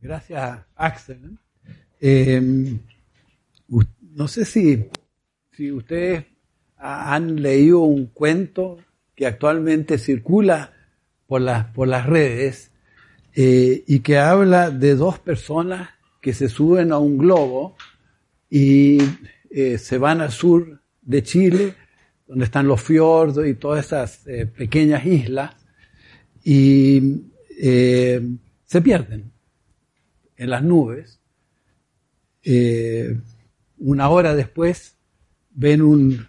[0.00, 1.38] Gracias, Axel.
[2.00, 2.78] Eh,
[4.14, 4.86] no sé si,
[5.52, 6.24] si ustedes
[6.76, 8.78] han leído un cuento
[9.14, 10.72] que actualmente circula
[11.26, 12.70] por las, por las redes
[13.34, 17.76] eh, y que habla de dos personas que se suben a un globo
[18.50, 18.98] y
[19.50, 21.74] eh, se van al sur de Chile,
[22.26, 24.24] donde están los fiordos y todas esas
[24.56, 25.54] pequeñas islas,
[26.44, 27.22] y
[27.58, 29.35] se pierden
[30.36, 31.20] en las nubes.
[32.42, 33.18] Eh,
[33.78, 34.96] una hora después
[35.50, 36.28] ven un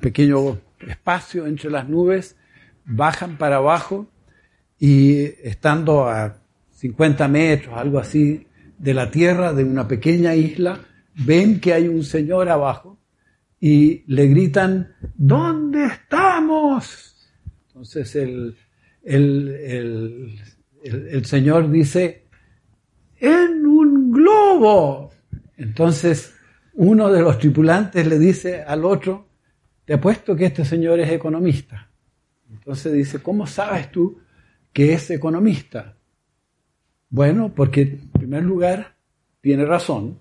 [0.00, 2.36] pequeño espacio entre las nubes,
[2.84, 4.10] bajan para abajo
[4.78, 8.46] y estando a 50 metros, algo así,
[8.78, 10.80] de la tierra, de una pequeña isla,
[11.14, 12.98] ven que hay un señor abajo
[13.60, 17.16] y le gritan, ¿dónde estamos?
[17.66, 18.56] Entonces el,
[19.02, 20.38] el,
[20.84, 22.27] el señor dice,
[23.20, 25.10] en un globo.
[25.56, 26.34] Entonces,
[26.74, 29.26] uno de los tripulantes le dice al otro,
[29.84, 31.90] te apuesto que este señor es economista.
[32.50, 34.20] Entonces dice, ¿cómo sabes tú
[34.72, 35.96] que es economista?
[37.10, 38.96] Bueno, porque en primer lugar
[39.40, 40.18] tiene razón.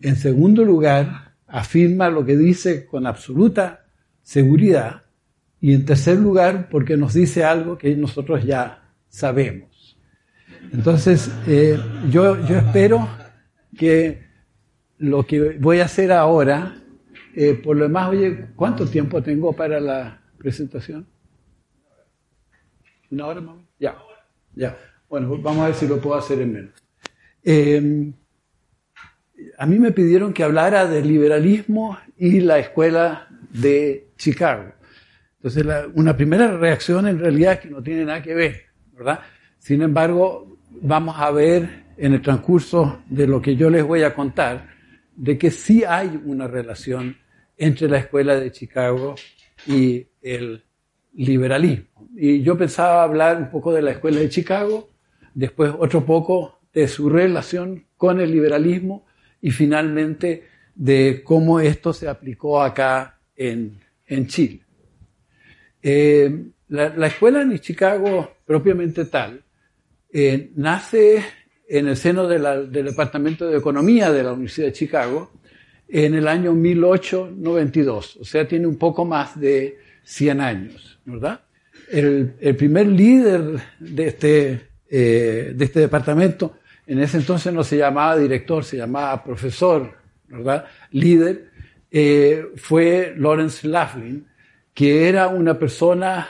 [0.00, 3.86] En segundo lugar, afirma lo que dice con absoluta
[4.22, 5.02] seguridad.
[5.60, 9.67] Y en tercer lugar, porque nos dice algo que nosotros ya sabemos.
[10.72, 11.78] Entonces, eh,
[12.10, 13.08] yo, yo espero
[13.76, 14.26] que
[14.98, 16.76] lo que voy a hacer ahora,
[17.34, 21.06] eh, por lo demás, oye, ¿cuánto tiempo tengo para la presentación?
[23.10, 23.56] ¿Una hora más?
[23.78, 23.96] Ya,
[24.54, 24.76] ya.
[25.08, 26.72] Bueno, vamos a ver si lo puedo hacer en menos.
[27.42, 28.12] Eh,
[29.56, 34.72] a mí me pidieron que hablara del liberalismo y la escuela de Chicago.
[35.36, 39.20] Entonces, una primera reacción en realidad es que no tiene nada que ver, ¿verdad?
[39.58, 44.14] Sin embargo, vamos a ver en el transcurso de lo que yo les voy a
[44.14, 44.68] contar,
[45.16, 47.16] de que sí hay una relación
[47.56, 49.16] entre la escuela de Chicago
[49.66, 50.64] y el
[51.14, 52.08] liberalismo.
[52.16, 54.90] Y yo pensaba hablar un poco de la escuela de Chicago,
[55.34, 59.06] después otro poco de su relación con el liberalismo
[59.42, 60.44] y finalmente
[60.74, 63.80] de cómo esto se aplicó acá en,
[64.28, 64.60] Chile.
[65.82, 69.42] Eh, la, la, escuela de Chicago propiamente tal
[70.10, 71.22] eh, nace
[71.68, 75.32] en el seno del Departamento de Economía de la Universidad de Chicago
[75.86, 81.40] en el año 1892, o sea, tiene un poco más de 100 años, ¿verdad?
[81.90, 88.16] El, primer líder de este, eh, de este departamento, en ese entonces no se llamaba
[88.16, 89.94] director, se llamaba profesor,
[90.26, 90.66] ¿verdad?
[90.92, 91.50] Líder,
[91.90, 94.26] eh, fue Lawrence Laughlin,
[94.72, 96.28] que era una persona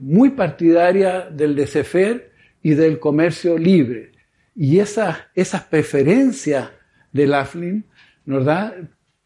[0.00, 2.35] muy partidaria del DCFER
[2.66, 4.10] y del comercio libre.
[4.56, 6.68] Y esas, esas preferencias
[7.12, 7.84] de Laughlin,
[8.24, 8.74] ¿verdad?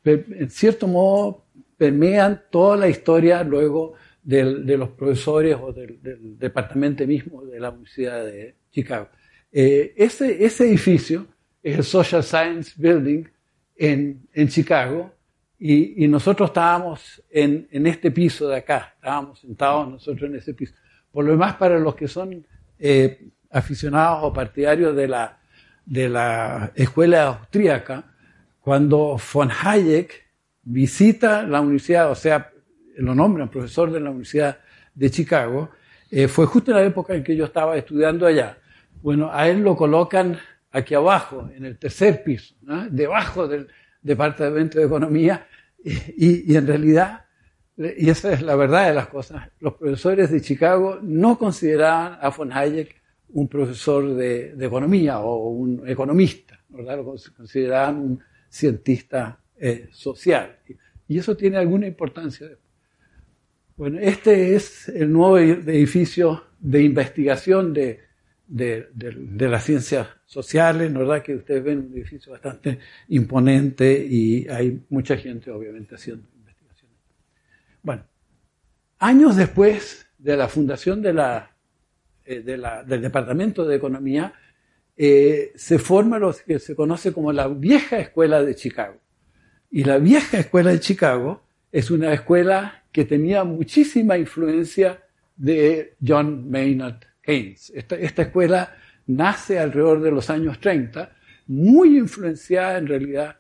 [0.05, 1.47] En cierto modo,
[1.79, 5.99] permean toda la historia luego de los profesores o del,
[6.39, 9.09] departamento mismo de la Universidad de Chicago.
[9.51, 11.27] Eh, ese, ese edificio
[11.63, 13.25] es el Social Science Building
[13.75, 15.15] en, en Chicago
[15.59, 20.53] y, y, nosotros estábamos en, en, este piso de acá, estábamos sentados nosotros en ese
[20.53, 20.75] piso.
[21.11, 22.45] Por lo demás, para los que son
[22.81, 25.39] eh, aficionados o partidarios de la,
[25.85, 28.05] de la escuela austríaca,
[28.61, 30.31] cuando von Hayek
[30.63, 32.51] visita la universidad, o sea,
[32.97, 34.59] lo nombran profesor de la Universidad
[34.95, 35.71] de Chicago,
[36.11, 38.59] eh, fue justo en la época en que yo estaba estudiando allá.
[39.03, 40.39] Bueno, a él lo colocan
[40.73, 42.55] aquí abajo, en el tercer piso,
[42.91, 43.69] debajo del
[44.03, 45.47] Departamento de Economía,
[45.83, 47.25] y, y, en realidad,
[47.97, 52.29] y esa es la verdad de las cosas, los profesores de Chicago no consideraban a
[52.29, 53.01] von Hayek
[53.33, 56.97] un profesor de, economía o un economista, ¿verdad?
[56.99, 60.59] Lo consideraban un cientista eh, social.
[61.09, 62.49] Y eso tiene alguna importancia.
[63.77, 68.01] Bueno, este es el nuevo edificio de investigación de,
[68.47, 71.23] de, las ciencias sociales, ¿verdad?
[71.23, 72.79] Que ustedes ven un edificio bastante
[73.09, 76.27] imponente y hay mucha gente, obviamente, haciendo
[79.01, 84.33] años después de la fundación eh, del Departamento de Economía,
[84.97, 89.01] eh, se forma lo que se conoce como la vieja escuela de Chicago.
[89.71, 91.43] Y la vieja escuela de Chicago
[91.73, 95.03] es una escuela que tenía muchísima influencia
[95.37, 97.73] de John Maynard Keynes.
[97.75, 98.77] Esta, esta escuela
[99.07, 101.11] nace alrededor de los años 30,
[101.47, 103.37] muy influenciada en realidad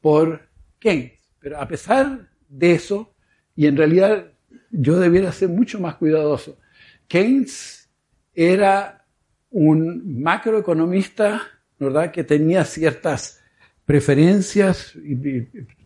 [0.00, 0.48] por
[0.78, 1.20] Keynes.
[1.38, 3.14] Pero a pesar de eso,
[3.54, 4.31] y en realidad
[4.72, 6.58] yo debiera ser mucho más cuidadoso,
[7.06, 7.88] Keynes
[8.34, 9.04] era
[9.50, 11.42] un macroeconomista,
[11.78, 13.40] ¿verdad?, que tenía ciertas
[13.84, 14.94] preferencias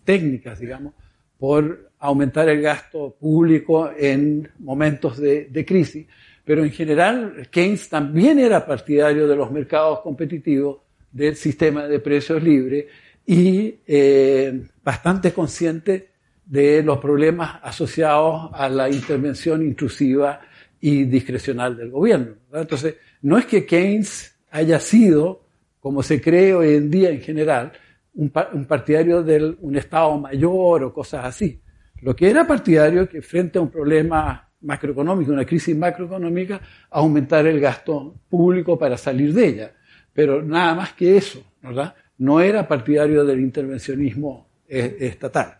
[0.05, 0.95] técnicas, digamos,
[1.39, 6.07] por aumentar el gasto público en momentos de, crisis.
[6.45, 10.79] Pero en general, Keynes también era partidario de los mercados competitivos,
[11.11, 12.87] del sistema de precios libres
[13.25, 16.11] y eh, bastante consciente
[16.47, 20.41] de los problemas asociados a la intervención intrusiva
[20.81, 22.37] y discrecional del gobierno.
[22.53, 25.45] Entonces, no es que Keynes haya sido,
[25.81, 27.73] como se cree hoy en día en general,
[28.15, 31.61] un, partidario de un Estado mayor o cosas así.
[32.01, 36.61] Lo que era partidario es que frente a un problema macroeconómico, una crisis macroeconómica,
[36.91, 39.73] aumentar el gasto público para salir de ella.
[40.13, 41.95] Pero nada más que eso, ¿verdad?
[42.19, 45.59] No era partidario del intervencionismo eh, estatal.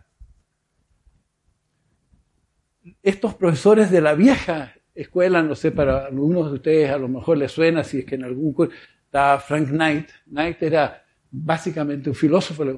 [3.01, 7.37] Estos profesores de la vieja escuela, no sé, para algunos de ustedes a lo mejor
[7.37, 8.73] les suena, si es que en algún curso
[9.05, 10.09] está Frank Knight.
[10.25, 12.75] Knight era básicamente un filósofo, les,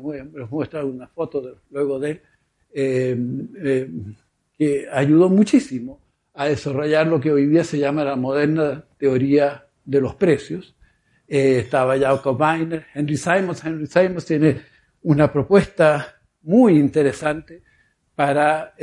[0.49, 2.21] muestra una foto luego de él,
[2.73, 3.17] eh,
[3.63, 3.89] eh,
[4.57, 6.01] que ayudó muchísimo
[6.33, 10.75] a desarrollar lo que hoy día se llama la moderna teoría de los precios.
[11.27, 13.63] Eh, estaba Jacob Weiner, Henry Simons.
[13.63, 14.61] Henry Simons tiene
[15.03, 17.63] una propuesta muy interesante
[18.15, 18.73] para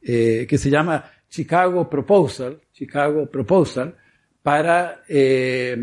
[0.00, 3.94] que se llama Chicago Proposal, Chicago Proposal,
[4.42, 5.76] para, eh,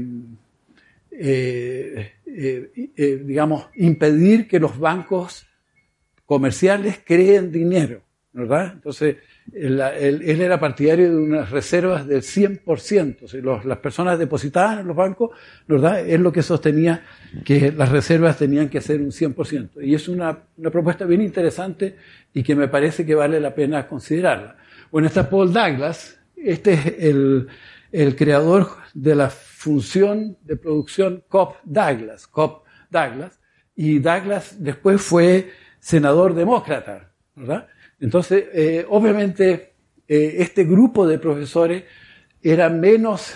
[1.12, 5.47] eh, eh, digamos, impedir que los bancos
[6.25, 8.01] comerciales creen dinero,
[8.33, 8.71] ¿verdad?
[8.73, 9.17] Entonces,
[9.53, 13.63] él, era partidario de unas reservas del 100%.
[13.63, 15.31] las personas depositadas en los bancos,
[15.68, 16.06] ¿verdad?
[16.07, 17.03] Es lo que sostenía
[17.44, 19.83] que las reservas tenían que ser un 100%.
[19.83, 20.38] Y es una,
[20.71, 21.95] propuesta bien interesante
[22.33, 24.57] y que me parece que vale la pena considerarla.
[24.92, 26.86] Bueno, está Paul Douglas, este es
[27.92, 33.39] el, creador de la función de producción Cobb Douglas, Cobb Douglas,
[33.75, 37.68] y Douglas después fue senador demócrata, ¿verdad?
[38.06, 39.74] Entonces, eh, obviamente,
[40.07, 41.86] eh, este grupo de profesores
[42.40, 43.34] era menos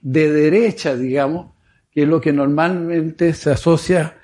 [0.00, 1.52] de derecha, digamos,
[1.90, 4.16] que lo que normalmente se asocia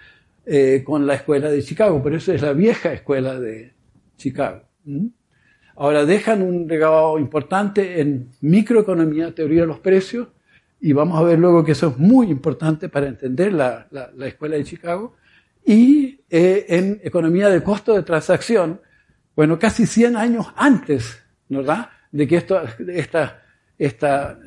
[0.46, 3.72] eh, con la escuela de Chicago, pero eso es la vieja escuela de
[4.16, 4.62] Chicago.
[5.74, 10.28] Ahora dejan un legado importante en microeconomía, teoría de los precios,
[10.80, 13.88] y vamos a ver luego que eso es muy importante para entender la,
[14.20, 15.16] escuela de Chicago,
[15.66, 18.80] y eh, en economía de costo de transacción,
[19.40, 22.36] bueno, casi 100 años antes, ¿verdad?, de que
[23.78, 24.38] esta,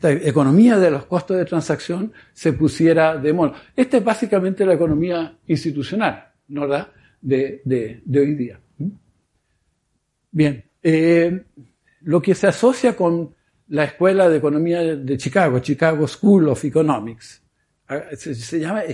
[0.00, 3.52] economía de los costos de transacción se pusiera de moda.
[3.76, 6.88] Esta es básicamente la economía institucional, ¿verdad?,
[7.20, 8.58] de, de, hoy día.
[8.78, 8.88] ¿Mm?
[10.30, 11.44] Bien, eh,
[12.00, 13.34] lo que se asocia con
[13.68, 17.42] la Escuela de Economía de Chicago, Chicago School of Economics,
[17.88, 18.84] ah, se, llama,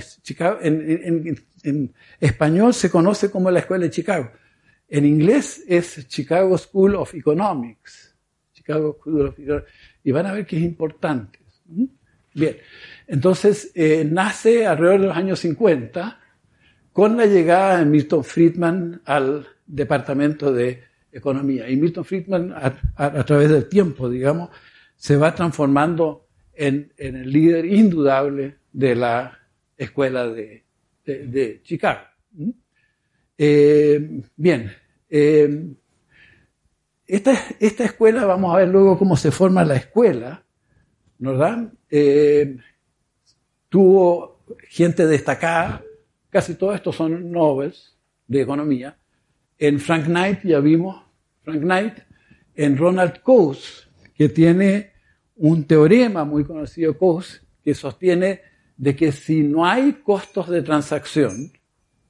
[0.61, 4.33] en, español se conoce como la Escuela de Chicago.
[4.89, 8.15] En inglés es Chicago School of Economics.
[8.53, 9.73] Chicago School of Economics.
[10.05, 11.41] Y van a ver que es importante.
[11.67, 11.85] ¿Mm?
[12.35, 12.59] Bien,
[13.07, 16.21] entonces eh, nace alrededor de los años 50
[16.93, 21.69] con la llegada de Milton Friedman al departamento de economía.
[21.69, 24.51] Y Milton Friedman, a, través del tiempo, digamos,
[24.97, 29.39] se va transformando en, el líder indudable de la
[29.77, 30.65] escuela de,
[31.63, 32.01] Chicago.
[33.39, 34.73] Eh, bien,
[35.11, 35.75] eh,
[37.07, 40.45] esta, esta, escuela, vamos a ver luego cómo se forma la escuela,
[41.19, 41.73] ¿verdad?
[41.91, 42.57] Eh,
[43.69, 45.83] tuvo gente destacada,
[46.31, 48.97] casi todos estos son Nobels de economía.
[49.59, 51.03] En Frank Knight ya vimos
[51.43, 51.95] Frank Knight,
[52.55, 54.93] en Ronald Coase, que tiene
[55.37, 58.41] un teorema muy conocido, Coase, que sostiene
[58.77, 61.53] de que si no hay costos de transacción,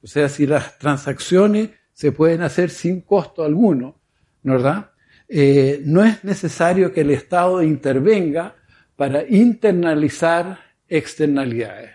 [0.01, 3.99] o sea, si las transacciones se pueden hacer sin costo alguno,
[4.43, 4.91] ¿verdad?
[5.27, 8.55] Eh, no es necesario que el Estado intervenga
[8.95, 11.91] para internalizar externalidades,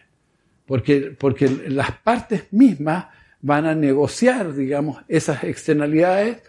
[0.67, 3.07] porque, porque las partes mismas
[3.41, 6.43] van a negociar, digamos, esas externalidades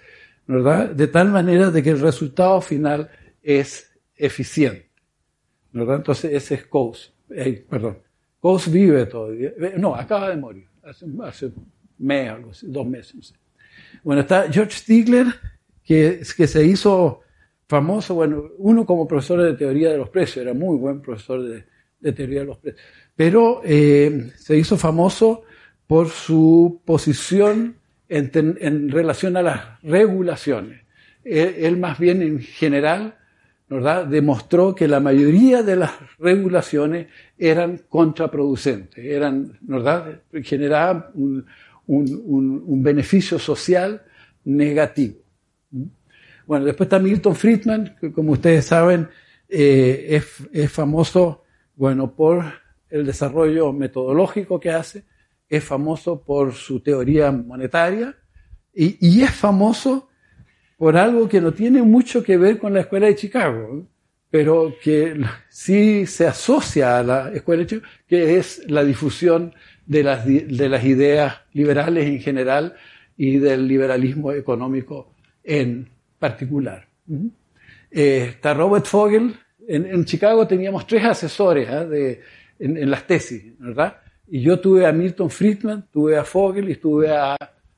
[0.45, 0.89] ¿verdad?
[0.89, 3.09] De tal manera de que el resultado final
[3.41, 4.89] es eficiente.
[5.71, 5.97] ¿verdad?
[5.97, 7.99] Entonces ese es Coase, eh, perdón.
[8.39, 11.51] Coase vive todavía, no, acaba de morir, hace, hace
[11.97, 13.33] mes, algo así, dos meses.
[14.03, 15.27] Bueno, está George Stigler,
[15.83, 17.21] que, que se hizo
[17.67, 22.11] famoso, bueno, uno como profesor de teoría de los precios, era muy buen profesor de,
[22.13, 22.83] teoría de los precios,
[23.15, 25.43] pero eh, se hizo famoso
[25.87, 27.77] por su posición
[28.09, 30.81] en, relación a las regulaciones.
[31.23, 33.15] Él, más bien en general
[33.69, 34.05] ¿verdad?
[34.05, 40.21] demostró que la mayoría de las regulaciones eran contraproducentes, eran, ¿verdad?
[40.43, 44.03] generaban un, beneficio social
[44.45, 45.15] negativo.
[46.45, 49.07] Bueno, después está Milton Friedman, que como ustedes saben
[49.47, 51.43] eh, es, famoso,
[51.75, 52.43] bueno, por
[52.89, 55.05] el desarrollo metodológico que hace,
[55.47, 58.15] es famoso por su teoría monetaria
[58.73, 60.09] y, es famoso
[60.77, 63.85] por algo que no tiene mucho que ver con la escuela de Chicago,
[64.29, 69.53] pero que sí se asocia a la escuela de Chicago, que es la difusión
[69.85, 72.75] de las, de las ideas liberales en general
[73.17, 75.13] y del liberalismo económico
[75.43, 75.89] en
[76.19, 76.87] particular.
[77.91, 79.35] Eh, está Robert Fogel.
[79.67, 81.85] En, Chicago teníamos tres asesores ¿ah?
[81.85, 82.21] de,
[82.59, 83.97] en, las tesis, ¿verdad?
[84.27, 87.37] Y yo tuve a Milton Friedman, tuve a Fogel y tuve a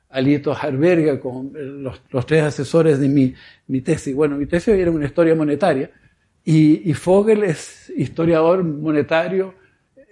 [0.10, 1.52] Alito Harberga con
[1.84, 3.34] los, tres asesores de mi,
[3.68, 4.16] mi, tesis.
[4.16, 5.92] Bueno, mi tesis era una historia monetaria
[6.44, 9.56] y, y Fogel es historiador monetario,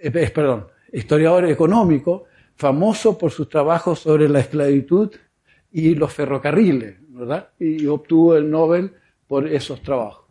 [0.00, 2.24] eh, perdón, historiador económico,
[2.56, 5.10] famoso por sus trabajos sobre la esclavitud
[5.72, 7.48] y los ferrocarriles, ¿verdad?
[7.58, 8.92] Y obtuvo el Nobel
[9.26, 10.26] por esos trabajos.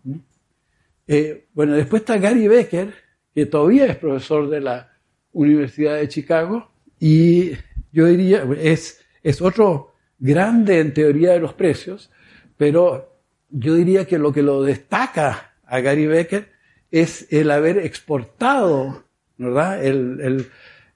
[1.08, 2.94] Eh, bueno, después está Gary Becker,
[3.36, 4.94] que todavía es profesor de la
[5.34, 7.52] Universidad de Chicago, y
[7.92, 12.12] yo diría, es, es otro grande en teoría de los precios,
[12.58, 13.18] pero
[13.50, 16.50] yo diría que lo que lo destaca a Gary Becker
[16.92, 19.06] es el haber exportado,
[19.38, 19.82] ¿verdad?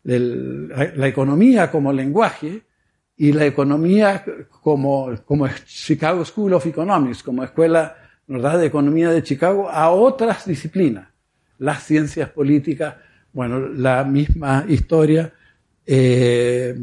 [0.04, 2.62] la economía como lenguaje
[3.18, 4.24] y la economía
[4.62, 7.96] como, como Chicago School of Economics, como escuela
[8.28, 8.60] ¿verdad?
[8.60, 11.08] de economía de Chicago, a otras disciplinas,
[11.58, 12.96] las ciencias políticas,
[13.34, 15.34] bueno, la misma historia,
[15.86, 16.76] eh,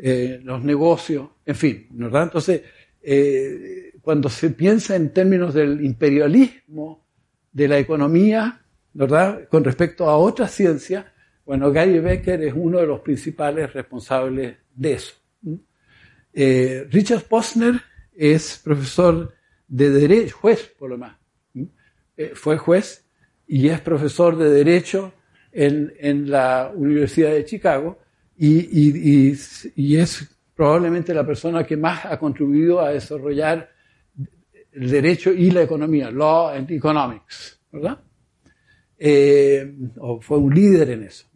[0.00, 2.24] eh, los negocios, en fin, ¿verdad?
[2.24, 2.62] Entonces,
[3.02, 7.06] eh, cuando se piensa en términos del imperialismo
[7.52, 8.60] de la economía,
[8.92, 9.48] ¿verdad?
[9.48, 11.04] Con respecto a otras ciencias,
[11.44, 15.14] bueno, Gary Becker es uno de los principales responsables de eso.
[16.32, 17.80] Eh, Richard Posner
[18.14, 19.34] es profesor
[19.66, 21.16] de Derecho, juez por lo más.
[22.34, 23.04] Fue juez
[23.46, 25.12] y es profesor de Derecho
[25.52, 27.98] en, la Universidad de Chicago
[28.38, 33.70] y, es probablemente la persona que más ha contribuido a desarrollar
[34.72, 38.00] el derecho y la economía, Law and Economics, ¿verdad?
[38.98, 41.26] Eh, o fue un líder en eso.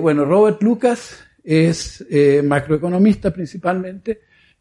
[0.00, 4.20] bueno, Robert Lucas es eh, macroeconomista principalmente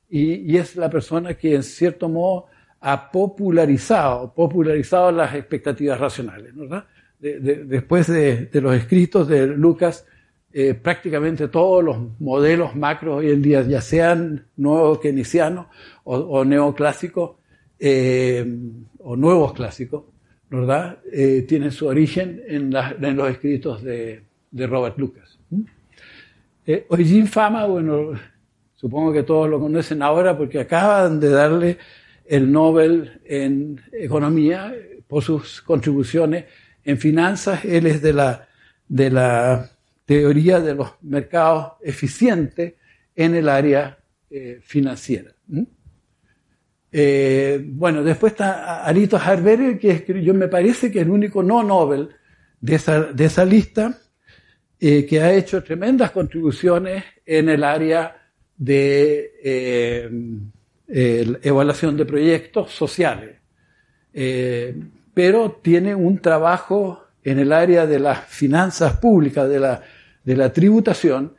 [0.09, 2.45] y, es la persona que en cierto modo
[2.79, 6.55] ha popularizado, popularizado las expectativas racionales.
[6.55, 6.85] ¿verdad?
[7.19, 10.05] después de, los escritos de Lucas,
[10.53, 15.67] eh, prácticamente todos los modelos macros hoy en día, ya sean nuevos keynesianos
[16.03, 17.37] o, neoclásicos
[17.77, 18.45] eh,
[18.99, 20.05] o nuevos clásicos,
[20.49, 20.99] ¿verdad?
[21.47, 24.23] tienen su origen en, los escritos de,
[24.53, 25.37] Robert Lucas.
[26.65, 26.87] Eh,
[27.27, 28.11] Fama, bueno,
[28.75, 31.77] supongo que todos lo conocen ahora porque acaban de darle
[32.25, 34.73] el Nobel en Economía
[35.07, 36.45] por sus contribuciones
[36.83, 37.63] en finanzas.
[37.65, 38.47] Él es de la,
[38.87, 39.69] de la
[40.07, 42.75] teoría de los mercados eficientes
[43.13, 43.97] en el área
[44.29, 45.33] eh, financiera.
[46.89, 51.61] Eh, bueno, después está Alito Harberger, que yo me parece que es el único no
[51.61, 52.07] Nobel
[52.61, 53.99] de esa, de esa lista,
[54.79, 58.15] eh, que ha hecho tremendas contribuciones en el área
[58.55, 59.33] de
[60.87, 63.35] evaluación de proyectos sociales,
[65.13, 69.83] pero tiene un trabajo en el área de las finanzas públicas, de la,
[70.27, 71.37] de la tributación,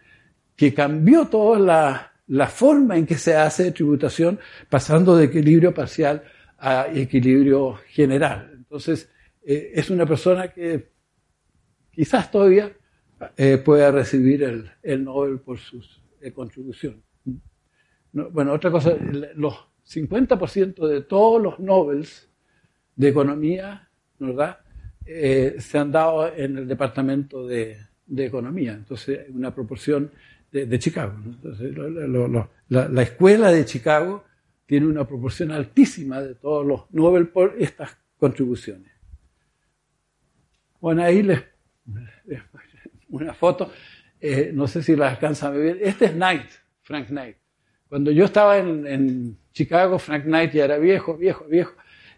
[0.57, 4.40] que cambió toda la, la forma en que se hace tributación,
[4.71, 6.23] pasando de equilibrio parcial
[6.57, 8.50] a equilibrio general.
[8.54, 9.11] Entonces,
[9.45, 10.90] es una persona que
[11.90, 12.73] quizás todavía
[13.37, 17.02] eh, pueda recibir el, el, Nobel por sus eh, contribuciones.
[18.12, 18.97] bueno, otra cosa,
[19.35, 19.54] los
[19.87, 22.30] 50% de todos los Nobels
[22.97, 24.61] de economía, ¿verdad?
[25.04, 30.11] Eh, se han dado en el departamento de, de economía, entonces una proporción
[30.50, 31.15] de, Chicago.
[31.25, 31.75] Entonces,
[32.69, 34.25] la, la, escuela de Chicago
[34.67, 38.91] tiene una proporción altísima de todos los Nobel por estas contribuciones.
[40.81, 41.43] Bueno, ahí les,
[43.09, 43.73] una foto,
[44.21, 45.79] eh, no sé si la alcanzan a ver.
[45.83, 46.50] Este es Knight,
[46.83, 47.37] Frank Knight.
[47.88, 51.75] Cuando yo estaba en, Chicago, Frank Knight ya era viejo, viejo, viejo,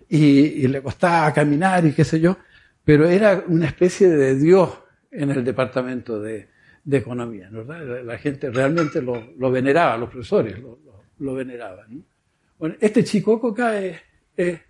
[0.09, 2.37] y, le costaba caminar y qué sé yo,
[2.85, 4.79] pero era una especie de Dios
[5.11, 6.49] en el departamento de,
[6.91, 8.05] economía, ¿verdad?
[8.05, 10.57] La, gente realmente lo, veneraba, los profesores
[11.19, 12.05] lo, veneraban.
[12.59, 14.01] Bueno, este chico acá es,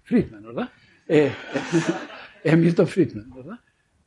[0.02, 0.70] Friedman, ¿verdad?
[1.06, 3.61] es Milton Friedman, ¿verdad?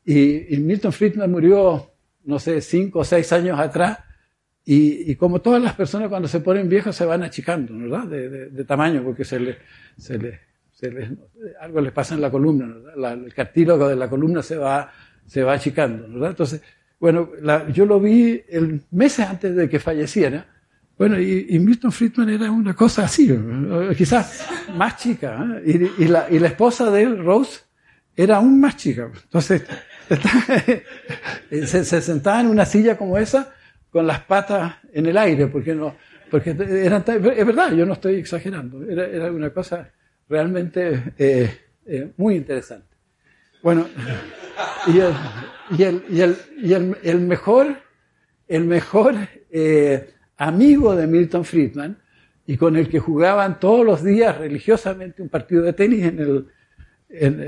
[0.06, 1.92] Y, Milton Friedman murió,
[2.26, 4.00] no sé, cinco o seis años atrás,
[4.66, 8.08] y, como todas las personas cuando se ponen viejos se van achicando, ¿verdad?
[8.08, 9.58] De, tamaño, porque se les,
[9.98, 10.18] se
[11.60, 13.14] algo les pasa en la columna, ¿verdad?
[13.14, 14.92] el cartílago de la columna se va,
[15.28, 16.32] se va achicando, ¿verdad?
[16.32, 16.62] Entonces,
[17.00, 17.30] bueno,
[17.74, 20.48] yo lo vi el, meses antes de que falleciera,
[20.98, 23.36] bueno, y, Milton Friedman era una cosa así,
[23.98, 25.92] quizás más chica, ¿eh?
[25.98, 27.62] y, la, y la esposa de él, Rose,
[28.16, 29.10] era aún más chica.
[29.24, 29.64] Entonces,
[31.66, 33.54] se, sentaba en una silla como esa
[33.90, 35.96] con las patas en el aire, porque no,
[36.30, 39.92] porque eran, es verdad, yo no estoy exagerando, era, era una cosa
[40.30, 42.93] realmente eh, eh, muy interesante.
[43.64, 43.88] Bueno,
[44.88, 45.14] y el,
[45.78, 47.78] y el, y el, y el, el mejor,
[48.50, 49.16] el mejor
[49.50, 51.98] eh, amigo de Milton Friedman
[52.46, 56.46] y con el que jugaban todos los días religiosamente un partido de tenis en el,
[57.10, 57.40] en,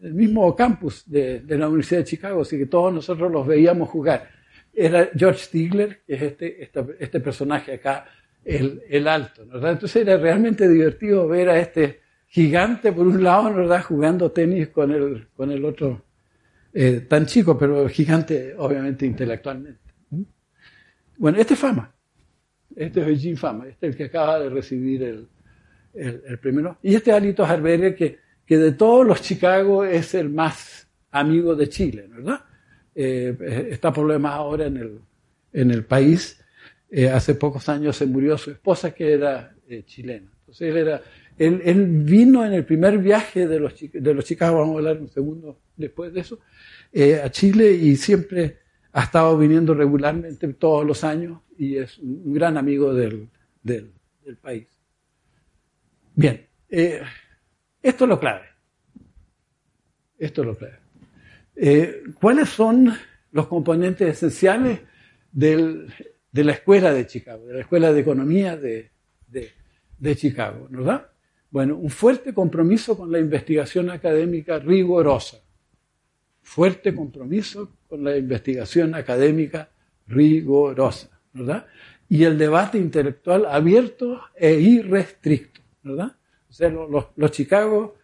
[0.00, 4.30] el, mismo campus de, la Universidad de Chicago, así que todos nosotros los veíamos jugar.
[4.72, 8.06] Era George Stigler, que es este, este, personaje acá,
[8.42, 9.72] el, el alto, ¿verdad?
[9.72, 12.03] Entonces era realmente divertido ver a este
[12.34, 13.80] gigante por un lado, ¿verdad?
[13.84, 16.02] Jugando tenis con el, con el otro,
[16.72, 19.78] eh, tan chico, pero gigante obviamente intelectualmente.
[21.16, 21.94] Bueno, este es Fama.
[22.74, 25.28] Este es Eugene Fama, este es el que acaba de recibir el,
[25.94, 26.76] el, primero.
[26.82, 31.54] Y este es Alito Harberger, que que de todos los Chicago es el más amigo
[31.54, 32.40] de Chile, ¿verdad?
[32.96, 35.00] Eh, está problemas ahora en el,
[35.52, 36.44] en el país.
[36.90, 39.54] Eh, hace pocos años se murió su esposa, que era
[39.86, 40.34] chilena.
[40.40, 41.00] Entonces él, era,
[41.38, 45.00] él, él, vino en el primer viaje de los, de los Chicago, vamos a hablar
[45.00, 46.40] un segundo después de eso,
[46.92, 48.58] eh, a Chile y siempre
[48.92, 53.28] ha estado viniendo regularmente todos los años y es un gran amigo del,
[53.62, 53.92] del,
[54.24, 54.68] del país.
[56.14, 56.46] Bien.
[56.68, 58.46] Esto es lo clave.
[60.18, 60.78] Esto es lo clave.
[61.56, 62.92] Eh, ¿Cuáles son
[63.32, 64.80] los componentes esenciales
[65.32, 65.88] de
[66.32, 68.90] la escuela de Chicago, de la escuela de economía de,
[69.28, 70.66] de Chicago?
[70.70, 71.10] ¿Verdad?
[71.54, 75.36] Bueno, un fuerte compromiso con la investigación académica rigurosa.
[76.42, 79.70] Fuerte compromiso con la investigación académica
[80.08, 81.64] rigurosa, ¿verdad?
[82.08, 86.16] Y el debate intelectual abierto e irrestricto, ¿verdad?
[87.14, 87.98] Los, Chicago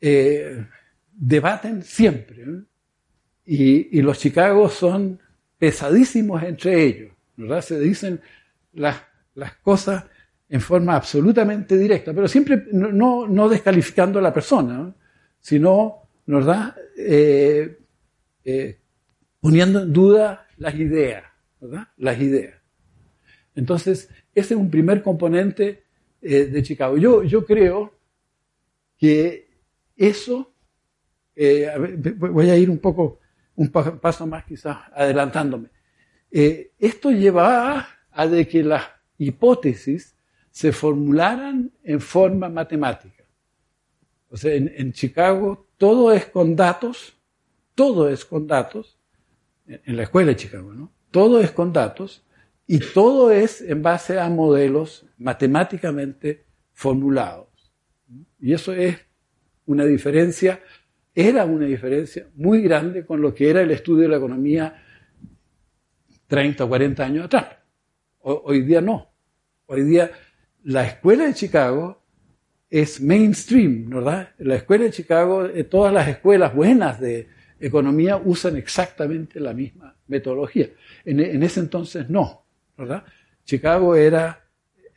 [0.00, 0.64] eh,
[1.12, 2.44] debaten siempre.
[2.44, 3.90] ¿eh?
[3.90, 5.18] Y, los Chicago son
[5.58, 7.12] pesadísimos entre ellos.
[7.36, 7.60] ¿verdad?
[7.60, 8.20] Se dicen
[8.72, 9.02] las,
[9.64, 10.04] cosas
[10.48, 14.94] en forma absolutamente directa, pero siempre no, descalificando a la persona,
[15.40, 16.74] sino ¿verdad?
[16.96, 17.78] Eh,
[19.40, 21.24] poniendo en duda las ideas.
[21.60, 21.88] ¿verdad?
[21.96, 22.54] Las ideas.
[23.54, 25.84] Entonces, ese es un primer componente
[26.20, 26.96] eh, de Chicago.
[26.96, 27.94] Yo, yo creo
[28.98, 29.48] que
[29.96, 30.54] eso,
[31.36, 31.70] eh,
[32.16, 33.20] voy a ir un poco,
[33.56, 35.68] un paso más quizás adelantándome.
[36.30, 38.84] Eh, esto lleva a, de que las
[39.18, 40.13] hipótesis
[40.54, 43.24] se formularan en forma matemática.
[44.28, 47.16] O sea, en, en, Chicago todo es con datos,
[47.74, 48.96] todo es con datos,
[49.66, 50.92] en la escuela de Chicago, ¿no?
[51.10, 52.24] Todo es con datos,
[52.68, 57.48] y todo es en base a modelos matemáticamente formulados.
[58.38, 58.96] Y eso es
[59.66, 60.60] una diferencia,
[61.16, 64.84] era una diferencia muy grande con lo que era el estudio de la economía
[66.28, 67.56] 30 o 40 años atrás.
[68.20, 69.10] Hoy día no.
[69.66, 70.10] Hoy día
[70.64, 72.02] la escuela de Chicago
[72.68, 74.30] es mainstream, ¿verdad?
[74.38, 77.28] La escuela de Chicago, eh, todas las escuelas buenas de
[77.60, 80.68] economía usan exactamente la misma metodología.
[81.04, 82.44] en ese entonces no.
[82.76, 83.04] ¿verdad?
[83.44, 84.44] Chicago era,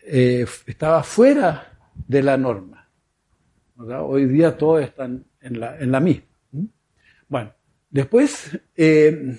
[0.06, 1.78] eh, estaba fuera
[2.08, 2.90] de la norma.
[3.78, 6.26] Hoy día todos están en la, en la misma.
[7.28, 7.54] Bueno,
[7.90, 9.38] después, eh,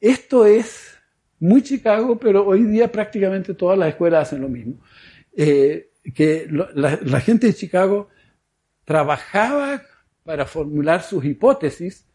[0.00, 0.96] esto es
[1.40, 4.78] muy Chicago, pero hoy día prácticamente todas las escuelas hacen lo mismo.
[5.36, 8.08] Eh, que la, gente de Chicago
[8.84, 9.82] trabajaba
[10.22, 12.06] para formular sus hipótesis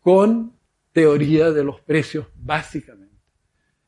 [0.00, 0.56] con
[0.92, 3.14] teoría de los precios, básicamente.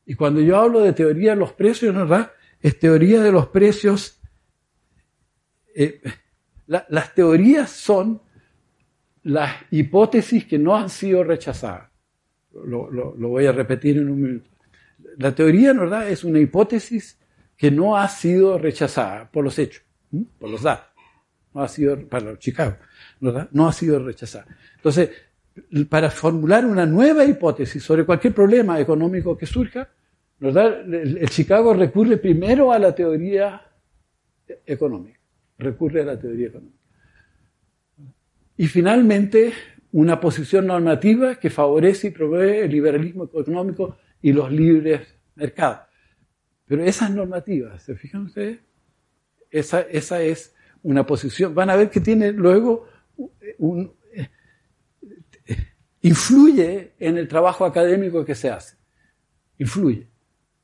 [0.05, 2.31] Y cuando yo hablo de teoría de los precios, ¿verdad?
[2.61, 4.21] Es teoría de los precios.
[5.75, 6.01] Eh,
[6.67, 8.21] las teorías son
[9.27, 11.89] las hipótesis que no han sido rechazadas.
[12.53, 14.49] Lo, voy a repetir en un minuto.
[15.17, 17.19] La teoría, ¿verdad?, es una hipótesis
[17.57, 19.83] que no ha sido rechazada por los hechos,
[20.39, 20.87] por los datos.
[21.53, 22.77] No ha sido, para Chicago.
[23.19, 24.45] No ha sido rechazada.
[24.75, 25.09] Entonces,
[25.89, 29.89] para formular una nueva hipótesis sobre cualquier problema económico que surja,
[30.39, 33.59] el Chicago recurre primero a la teoría
[34.65, 35.19] económica.
[35.57, 36.77] Recurre a la teoría económica.
[38.55, 39.51] Y finalmente,
[39.93, 45.86] una posición normativa que favorece y provee el liberalismo económico y los libres mercados.
[46.67, 48.59] Pero esas normativas, ¿se fijan ustedes?
[49.49, 50.53] Esa, esa es
[50.83, 51.55] una posición.
[51.55, 52.87] Van a ver que tiene luego
[53.57, 53.93] un,
[56.01, 58.75] influye en el trabajo académico que se hace.
[59.57, 60.07] Influye.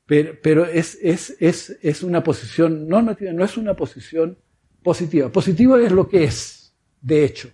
[0.06, 4.38] Pero, pero es, es, es, es, una posición normativa, no es una posición
[4.82, 5.32] positiva.
[5.32, 7.50] Positivo es lo que es, de hecho.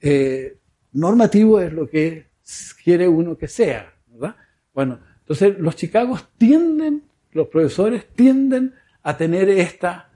[0.00, 0.58] Eh,
[0.92, 2.26] normativo es lo que
[2.84, 4.36] quiere uno que sea, ¿verdad?
[4.74, 7.04] Bueno, entonces los chicagos tienden,
[7.36, 10.10] los profesores tienden a tener esta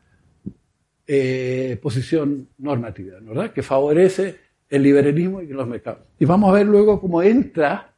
[1.06, 3.52] eh, posición normativa, ¿verdad?
[3.52, 6.06] Que favorece el liberalismo y los mercados.
[6.18, 7.94] Y vamos a ver luego cómo entra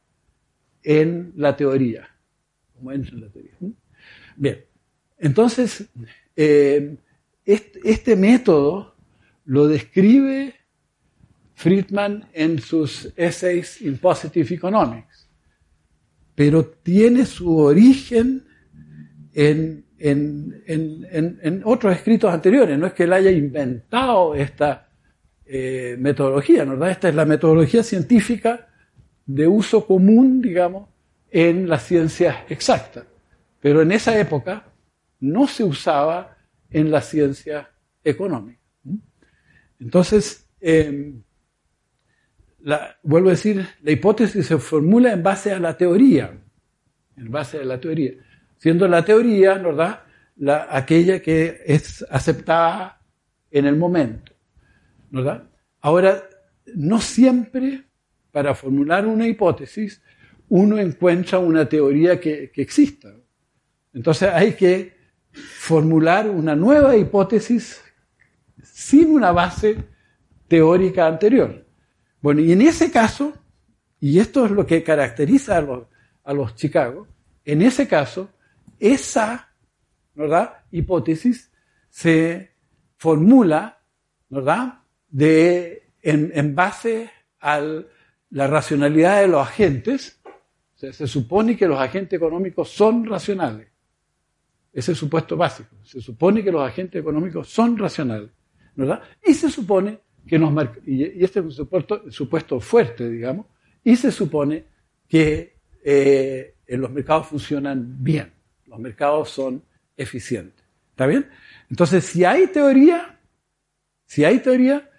[0.83, 2.07] en la teoría.
[2.75, 3.53] Cómo entra en la teoría.
[4.35, 4.65] Bien,
[5.17, 5.85] entonces,
[6.35, 6.97] eh,
[7.45, 8.95] este, este método
[9.45, 10.53] lo describe
[11.53, 15.29] Friedman en sus essays in Positive Economics,
[16.35, 18.43] pero tiene su origen
[19.33, 19.85] en,
[21.65, 22.77] otros escritos anteriores.
[22.77, 24.89] No es que él haya inventado esta
[25.45, 26.91] eh, metodología, ¿verdad?
[26.91, 28.69] Esta es la metodología científica
[29.25, 30.89] de uso común, digamos,
[31.31, 33.05] en las ciencias exactas.
[33.59, 34.65] Pero en esa época
[35.19, 36.37] no se usaba
[36.69, 37.69] en la ciencia
[38.03, 38.59] económica.
[39.79, 41.23] Entonces, em,
[43.03, 46.37] vuelvo a decir, la hipótesis se formula en base a la teoría,
[47.17, 48.13] en base a la teoría,
[48.63, 50.03] siendo la teoría, ¿verdad?,
[50.37, 52.97] la, aquella que es aceptada
[53.51, 54.31] en el momento,
[55.11, 55.43] ¿verdad?
[55.81, 56.23] Ahora,
[56.73, 57.83] no siempre
[58.31, 60.01] para formular una hipótesis
[60.47, 63.13] uno encuentra una teoría que, que exista.
[63.93, 64.93] Entonces hay que
[65.33, 67.83] formular una nueva hipótesis
[68.63, 69.75] sin una base
[70.47, 71.65] teórica anterior.
[72.21, 73.33] Bueno, y en ese caso,
[73.99, 75.83] y esto es lo que caracteriza a los,
[76.23, 77.09] a los Chicago,
[77.43, 78.29] en ese caso,
[78.91, 79.55] esa
[80.71, 81.51] hipótesis
[81.89, 82.51] se
[82.97, 83.79] formula.
[85.09, 87.61] De, en, en base a
[88.31, 90.19] la racionalidad de los agentes.
[90.75, 93.67] se supone que los agentes económicos son racionales.
[94.73, 95.75] Ese es el supuesto básico.
[95.83, 98.31] Se supone que los agentes económicos son racionales,
[98.75, 99.03] ¿verdad?
[99.23, 100.51] Y se supone que nos
[100.87, 103.45] y este es un supuesto, supuesto fuerte, digamos,
[103.83, 104.65] y se supone
[105.07, 108.32] que eh, los mercados funcionan bien,
[108.73, 109.63] los mercados son
[109.95, 110.65] eficientes.
[110.89, 111.29] ¿Está bien?
[111.69, 113.19] Entonces, si hay teoría,
[114.05, 114.89] si hay teoría,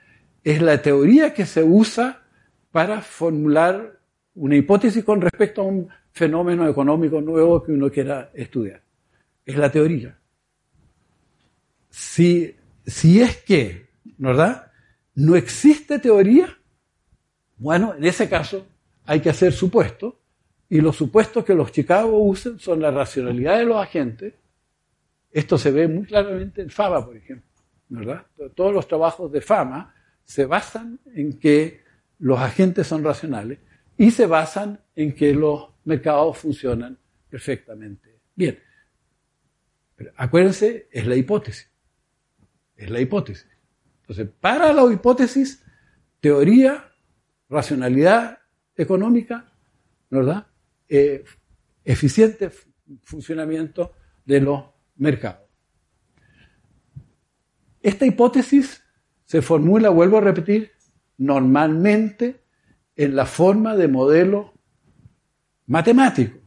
[0.43, 2.23] es la teoría que se usa
[2.71, 4.01] para formular
[4.35, 8.85] una hipótesis con respecto a un fenómeno económico nuevo que uno quiera estudiar
[9.45, 10.19] es la teoría.
[11.91, 12.57] Si,
[12.87, 14.73] si es que, ¿verdad?
[15.15, 16.57] No existe teoría,
[17.57, 18.67] bueno, en ese caso
[19.05, 20.15] hay que hacer supuestos,
[20.75, 24.35] y los supuestos que los Chicago usan son la racionalidad de los agentes.
[25.31, 27.49] Esto se ve muy claramente en Fama, por ejemplo,
[27.89, 28.27] ¿verdad?
[28.55, 31.83] Todos los trabajos de Fama se basan en que
[32.19, 33.59] los agentes son racionales
[33.97, 36.99] y se basan en que los mercados funcionan
[37.31, 38.59] perfectamente bien
[40.17, 41.71] acuérdense, es la hipótesis.
[42.77, 43.47] Es la hipótesis.
[44.01, 45.65] Entonces, para la hipótesis,
[46.21, 46.93] teoría,
[47.49, 48.39] racionalidad
[48.77, 49.53] económica,
[50.11, 50.49] ¿verdad?
[50.97, 51.25] Eh,
[51.85, 52.51] eficiente
[53.03, 53.93] funcionamiento
[54.25, 54.63] de los
[54.97, 55.43] mercados.
[57.83, 58.83] Esta hipótesis
[59.25, 60.71] se formula, vuelvo a repetir,
[61.19, 62.41] normalmente
[62.97, 64.55] en la forma de modelo
[65.67, 66.39] matemático.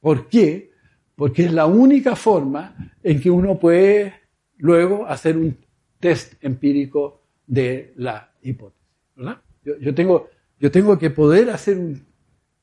[0.00, 0.74] ¿Por qué?
[1.16, 4.14] porque es la única forma en que uno puede
[4.58, 5.56] luego hacer un
[6.00, 8.84] test empírico de la hipótesis.
[9.80, 11.78] Yo, tengo, yo tengo que poder hacer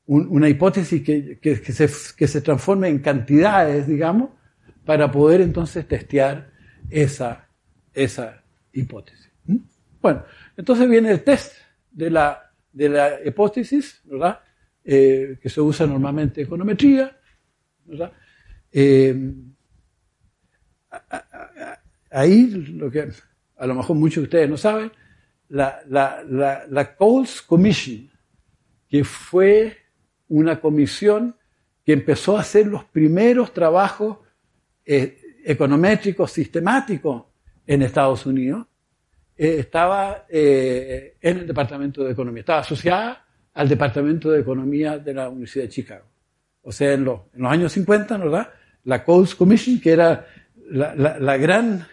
[0.06, 4.30] una hipótesis que, se, que se transforme en cantidades, digamos,
[4.84, 6.50] para poder entonces testear
[6.90, 7.48] esa,
[7.94, 9.30] esa hipótesis.
[9.46, 9.58] ¿Mm?
[10.00, 10.24] Bueno,
[10.56, 11.54] entonces viene el test
[11.90, 14.40] de la, de la hipótesis, ¿verdad?
[14.84, 17.16] Eh, que se usa normalmente en econometría,
[17.84, 18.12] ¿verdad?
[18.72, 19.32] Eh,
[22.10, 23.08] ahí, lo que
[23.56, 24.90] a lo mejor muchos de ustedes no saben,
[25.48, 26.24] la, la,
[26.68, 28.10] la, Coles Commission,
[28.88, 29.76] que fue
[30.38, 31.36] una comisión
[31.84, 34.18] que empezó a hacer los primeros trabajos
[34.84, 37.24] eh, econométricos sistemáticos
[37.66, 38.66] en Estados Unidos,
[39.36, 45.14] eh, estaba eh, en el Departamento de Economía, estaba asociada al Departamento de Economía de
[45.14, 46.06] la Universidad de Chicago.
[46.62, 48.48] O sea, en, los, en años 50, ¿verdad?
[48.84, 50.26] La Coles Commission, que era
[50.70, 51.86] la, gran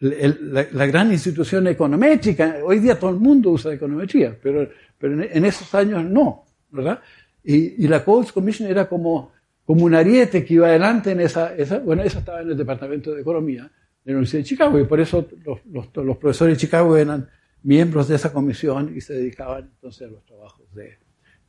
[0.00, 5.72] la, gran institución econométrica, hoy día todo el mundo usa econometría, pero, pero en, esos
[5.74, 7.00] años no, ¿verdad?
[7.42, 9.32] Y, la Codes Commission era como,
[9.64, 13.14] como un ariete que iba adelante en esa, esa, bueno, eso estaba en el Departamento
[13.14, 13.70] de Economía
[14.04, 15.60] de la Universidad de Chicago, y por eso los,
[15.94, 17.28] los, profesores de Chicago eran
[17.62, 20.98] miembros de esa comisión y se dedicaban entonces a los trabajos de,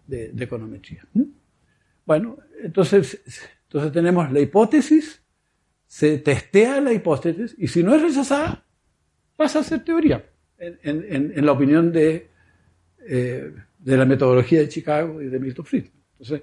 [0.07, 1.05] de, econometría.
[1.13, 1.23] ¿Mm?
[2.05, 3.21] Bueno, entonces,
[3.63, 5.21] entonces tenemos la hipótesis,
[5.85, 8.65] se testea la hipótesis y si no es rechazada,
[9.35, 10.25] pasa a ser teoría,
[10.57, 12.29] en, la opinión de,
[13.07, 13.51] eh,
[13.83, 15.93] de la metodología de Chicago y de Milton Friedman.
[16.19, 16.41] Entonces,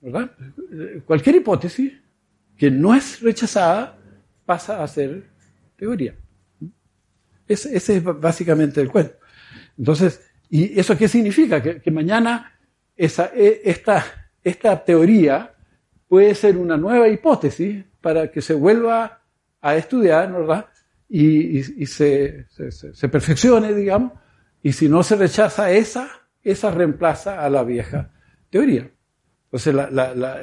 [0.00, 0.30] ¿verdad?
[1.04, 1.92] Cualquier hipótesis
[2.56, 3.98] que no es rechazada
[4.44, 5.24] pasa a ser
[5.76, 6.14] teoría.
[7.46, 9.14] Ese, es básicamente el cuento.
[9.76, 10.20] Entonces,
[10.50, 11.62] ¿y eso qué significa?
[11.62, 12.52] Que, mañana
[12.96, 14.04] esa, e, esta,
[14.42, 15.54] esta teoría
[16.08, 19.22] puede ser una nueva hipótesis para que se vuelva
[19.60, 20.66] a estudiar, ¿verdad?
[21.08, 22.46] Y, se,
[23.10, 24.12] perfeccione, digamos,
[24.62, 28.12] y si no se rechaza esa, esa reemplaza a la vieja
[28.50, 28.90] teoría.
[29.50, 29.74] Entonces,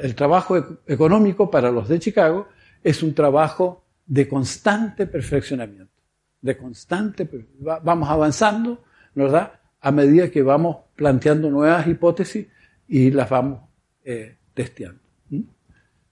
[0.02, 2.48] el trabajo económico para los de Chicago
[2.82, 6.02] es un trabajo de constante perfeccionamiento,
[6.40, 7.28] de constante,
[7.58, 9.60] vamos avanzando, ¿verdad?
[9.80, 12.46] A medida que vamos planteando nuevas hipótesis
[12.88, 13.62] y las vamos
[14.04, 15.00] eh, testeando.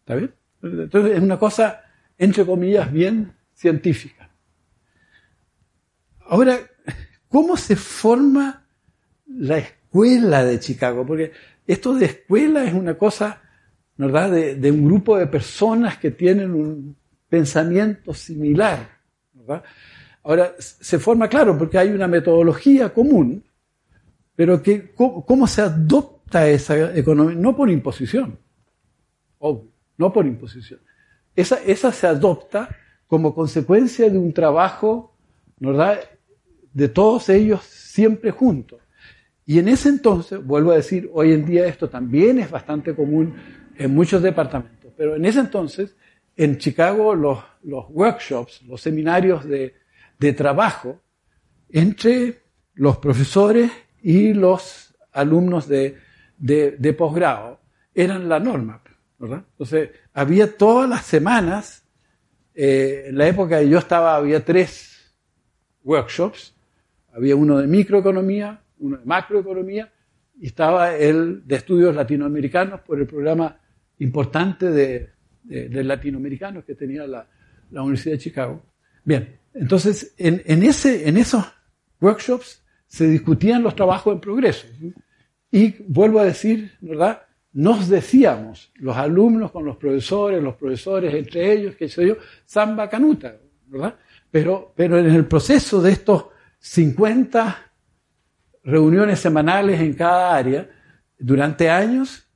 [0.00, 0.34] ¿Está bien?
[0.62, 1.82] Entonces es una cosa,
[2.18, 4.30] entre comillas, bien científica.
[6.26, 6.58] Ahora,
[7.28, 8.63] ¿cómo se forma
[9.26, 11.06] la escuela de Chicago?
[11.06, 11.32] Porque
[11.66, 13.40] esto de escuela es una cosa,
[13.96, 16.96] ¿verdad?, de, un grupo de personas que tienen un
[17.28, 18.88] pensamiento similar.
[20.22, 23.44] Ahora, se forma, claro, porque hay una metodología común,
[24.34, 27.36] pero que, ¿cómo, se adopta esa economía?
[27.36, 28.38] No por imposición,
[29.38, 30.80] obvio no por imposición.
[31.34, 32.68] Esa, esa se adopta
[33.06, 35.14] como consecuencia de un trabajo,
[35.58, 36.00] ¿verdad?,
[36.72, 38.80] de todos ellos siempre juntos.
[39.46, 43.34] Y en ese entonces, vuelvo a decir, hoy en día esto también es bastante común
[43.76, 45.96] en muchos departamentos, pero en ese entonces,
[46.36, 47.38] en Chicago, los,
[47.90, 49.74] workshops, los seminarios de,
[50.36, 51.02] trabajo
[51.68, 52.40] entre
[52.74, 55.98] los profesores y los alumnos de,
[56.38, 57.60] de, posgrado
[57.94, 58.82] eran la norma.
[59.20, 61.84] Entonces, había todas las semanas,
[62.54, 65.14] eh, en la época que yo estaba, había tres
[65.82, 66.54] workshops.
[67.12, 69.92] Había uno de microeconomía, uno de macroeconomía,
[70.38, 73.58] y estaba el de estudios latinoamericanos por el programa
[73.98, 75.10] importante de,
[75.84, 77.28] latinoamericanos que tenía la,
[77.70, 78.62] Universidad de Chicago.
[79.04, 81.44] Bien, entonces en, en, ese, en esos
[82.00, 84.66] workshops se discutían los trabajos en progreso.
[85.50, 87.22] Y vuelvo a decir, ¿verdad?
[87.54, 92.88] nos decíamos, los alumnos con los profesores, los profesores entre ellos, qué sé yo, samba
[92.90, 93.96] canuta, ¿verdad?
[94.30, 96.26] Pero, pero en el proceso de estos
[96.58, 97.72] 50
[98.64, 100.68] reuniones semanales en cada área,
[101.18, 102.26] durante años,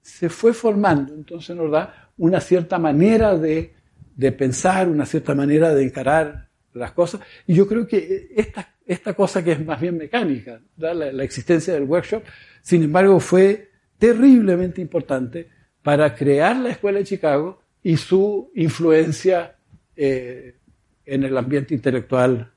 [0.00, 3.74] se fue formando, entonces nos da una cierta manera de,
[4.16, 9.14] de pensar, una cierta manera de encarar las cosas, y yo creo que esta, esta
[9.14, 12.22] cosa que es más bien mecánica, la, la existencia del workshop,
[12.62, 15.48] sin embargo, fue terriblemente importante
[15.82, 19.56] para crear la Escuela de Chicago y su influencia
[19.96, 20.56] eh,
[21.04, 22.52] en el ambiente intelectual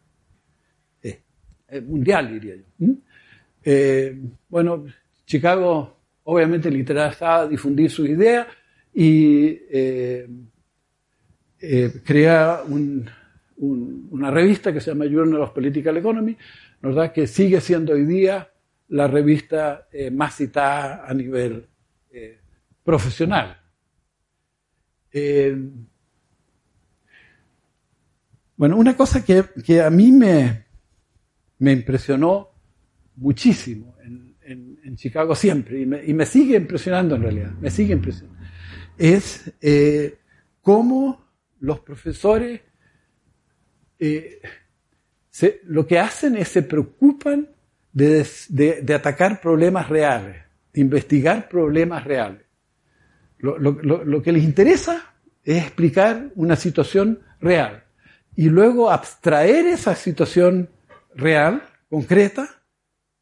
[1.85, 2.87] mundial, diría yo.
[4.49, 4.85] bueno,
[5.25, 8.47] Chicago obviamente le interesaba difundir su idea
[8.93, 9.57] y
[12.03, 12.63] crea
[13.57, 16.37] una revista que se llama Journal of Political Economy,
[16.81, 17.11] ¿verdad?
[17.11, 18.51] que sigue siendo hoy día
[18.91, 21.65] la revista eh, más citada a nivel
[22.11, 22.39] eh,
[22.83, 23.57] profesional.
[25.13, 25.57] Eh,
[28.57, 30.65] bueno, una cosa que, a mí me,
[31.61, 32.49] me impresionó
[33.15, 34.31] muchísimo en,
[34.97, 38.37] Chicago siempre, y me, sigue impresionando en realidad, me sigue impresionando,
[38.97, 39.53] es
[40.61, 41.25] cómo
[41.61, 42.59] los profesores
[45.63, 47.47] lo que hacen es se preocupan
[47.93, 50.37] de, atacar problemas reales,
[50.73, 52.41] de investigar problemas reales.
[53.39, 57.83] Lo, que les interesa es explicar una situación real
[58.35, 60.69] y luego abstraer esa situación
[61.15, 62.49] real concreta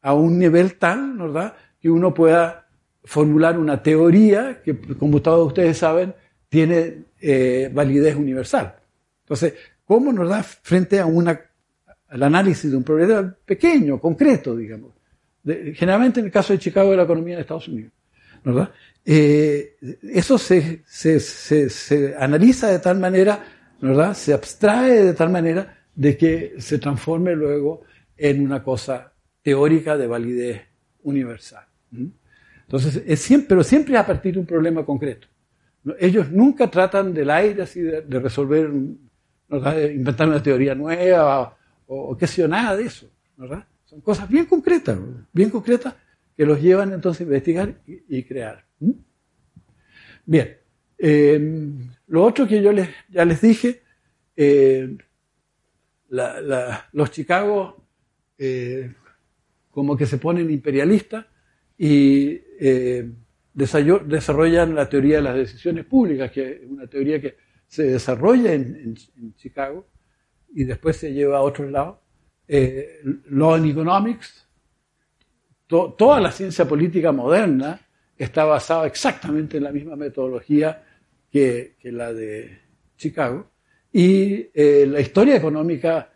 [0.02, 2.66] a un nivel tal, ¿verdad?, que uno pueda
[3.04, 6.14] formular una teoría que, como todos ustedes saben,
[6.48, 8.74] tiene eh, validez universal.
[9.22, 11.40] Entonces, ¿cómo nos da frente a una,
[12.08, 14.92] al análisis de un problema pequeño, concreto, digamos?
[15.42, 17.92] generalmente en el caso de Chicago de la economía de Estados Unidos,
[18.44, 18.70] ¿verdad?
[19.04, 23.42] Eh, eso se, se, se, se, analiza de tal manera,
[23.80, 24.14] ¿verdad?
[24.14, 27.82] Se abstrae de tal manera de que se transforme luego
[28.16, 30.62] en una cosa teórica de validez
[31.02, 31.66] universal.
[32.62, 35.28] Entonces, es siempre, pero siempre a partir de un problema concreto.
[35.98, 41.54] Ellos nunca tratan del aire así de, resolver, de inventar una teoría nueva
[41.86, 43.06] o, qué sé yo, nada de eso.
[43.84, 44.98] Son cosas bien concretas,
[45.34, 45.94] bien concretas
[46.34, 48.64] que los llevan entonces a investigar y, crear.
[50.24, 50.56] Bien,
[50.96, 51.68] eh,
[52.06, 53.82] lo otro que yo les, ya les dije,
[54.34, 54.96] eh,
[56.10, 57.86] los Chicago
[58.38, 58.92] eh,
[59.70, 61.26] como que se ponen imperialistas
[61.78, 63.10] y eh,
[63.54, 68.94] desarrollan la teoría de las decisiones públicas, que es una teoría que se desarrolla en,
[69.36, 69.86] Chicago
[70.52, 71.98] y después se lleva a otros lados.
[72.48, 74.48] Eh, Law and Economics,
[75.66, 77.80] toda la ciencia política moderna
[78.18, 80.84] está basada exactamente en la misma metodología
[81.30, 82.58] que, la de
[82.96, 83.50] Chicago.
[83.92, 86.10] Y eh, la historia económica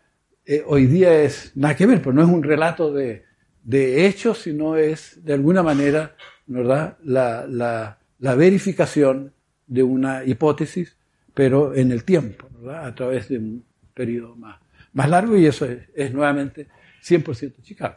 [0.45, 3.23] eh, hoy día es nada que ver, pero no es un relato de,
[3.63, 6.15] de hechos, sino es de alguna manera
[6.47, 6.97] ¿verdad?
[7.03, 9.33] La, la, la, verificación
[9.67, 10.95] de una hipótesis,
[11.33, 14.59] pero en el tiempo, a través de un periodo más,
[14.93, 16.67] más largo, y eso es, nuevamente
[17.03, 17.95] 100% Chicago.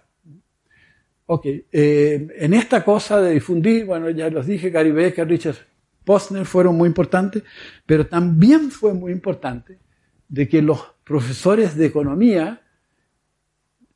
[1.27, 5.57] Ok, eh, en esta cosa de difundir, bueno, ya los dije, Gary Becker, Richard
[6.09, 7.42] Posner fueron muy importantes,
[7.85, 9.79] pero también fue muy importante
[10.27, 12.62] de que los profesores de economía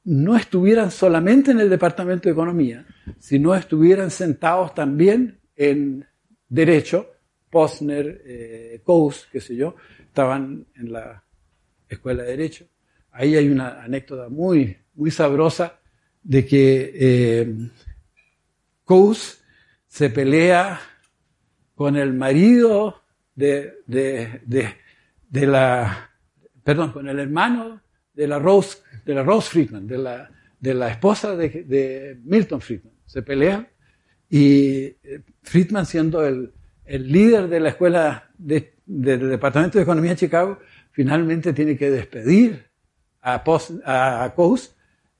[0.05, 2.85] no estuvieran solamente en el Departamento de Economía,
[3.19, 6.07] sino estuvieran sentados también en
[6.51, 7.11] Derecho,
[7.49, 11.25] Posner, eh, Coase, qué sé yo, estaban en la
[11.89, 12.67] Escuela de Derecho.
[13.11, 15.81] Ahí hay una anécdota muy, muy sabrosa
[16.23, 17.55] de que eh,
[18.85, 19.39] Coase
[19.87, 20.79] se pelea
[21.75, 23.03] con el marido
[23.35, 23.79] de,
[25.33, 26.11] de la,
[26.63, 27.81] perdón, con el hermano
[28.15, 30.31] de la Rose, de la Rose Friedman, de la,
[30.61, 32.93] de la esposa de, Milton Friedman.
[33.07, 33.69] Se pelean
[34.29, 36.53] y eh, Friedman siendo el,
[36.85, 40.59] líder de la escuela del Departamento de Economía de Chicago,
[40.91, 42.67] finalmente tiene que despedir
[43.23, 43.43] a,
[44.35, 44.73] Coase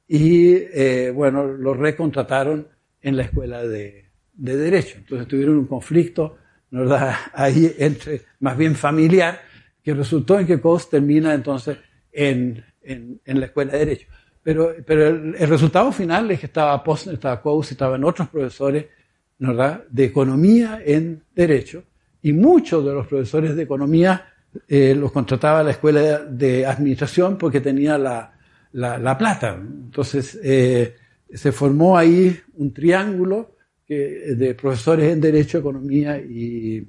[0.07, 2.69] y eh, bueno, lo recontrataron
[3.01, 4.99] en la escuela de, de Derecho.
[4.99, 6.37] Entonces tuvieron un conflicto
[6.73, 7.15] ¿verdad?
[7.35, 9.41] ahí entre, más bien familiar,
[9.85, 11.77] que resultó en que Coase termina entonces
[12.11, 14.09] en, en, la escuela de Derecho.
[14.43, 18.87] Pero, pero el, resultado final es que estaba Posner, estaba Coase, estaban otros profesores
[19.39, 19.85] ¿verdad?
[19.89, 21.85] de economía en Derecho,
[22.23, 24.27] y muchos de los profesores de economía
[24.69, 28.33] eh, los contrataba la escuela de administración porque tenía la,
[28.73, 29.59] la, plata.
[29.61, 30.95] Entonces, eh,
[31.33, 33.57] se formó ahí un triángulo
[33.93, 36.89] que, de profesores en Derecho, Economía y,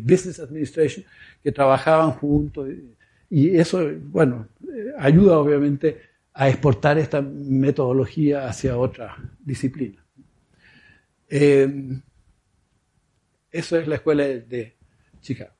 [0.00, 1.04] Business Administration
[1.42, 2.68] que trabajaban juntos.
[3.28, 4.46] Y eso, bueno,
[4.96, 5.98] ayuda obviamente
[6.32, 10.04] a exportar esta metodología hacia otra disciplina.
[11.28, 11.68] Eh,
[13.50, 14.76] eso es la escuela de
[15.20, 15.52] Chicago.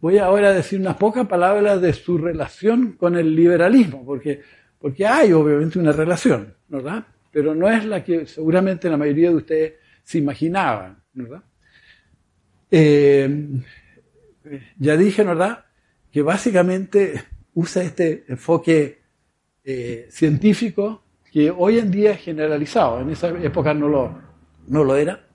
[0.00, 4.40] Voy ahora a decir unas pocas palabras de su relación con el liberalismo, porque,
[4.80, 7.06] porque hay obviamente una relación, ¿verdad?
[7.32, 9.72] Pero no es la que seguramente la mayoría de ustedes
[10.04, 11.42] se imaginaban, ¿verdad?
[12.70, 13.46] Eh,
[14.78, 15.64] ya dije, ¿verdad?
[16.10, 19.00] Que básicamente usa este enfoque
[19.64, 24.20] eh, científico que hoy en día es generalizado, en esa época no lo,
[24.68, 25.26] no lo era.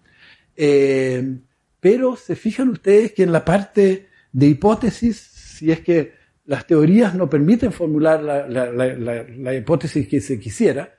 [0.56, 1.38] Eh,
[1.80, 6.14] pero se fijan ustedes que en la parte de hipótesis, si es que
[6.46, 10.97] las teorías no permiten formular la, la, hipótesis que se quisiera,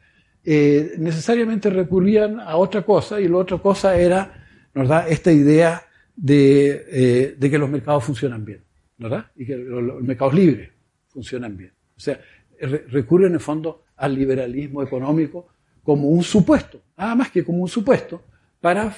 [0.51, 5.83] eh, necesariamente recurrían a otra cosa y la otra cosa era, da esta idea
[6.17, 8.63] de, de que los mercados funcionan bien,
[8.97, 9.27] ¿verdad?
[9.37, 10.71] Y que los mercados libres
[11.09, 11.73] funcionan bien.
[11.97, 12.21] O sea,
[12.61, 15.49] recurre en el fondo al liberalismo económico
[15.83, 18.23] como un supuesto, nada más que como un supuesto,
[18.61, 18.95] para,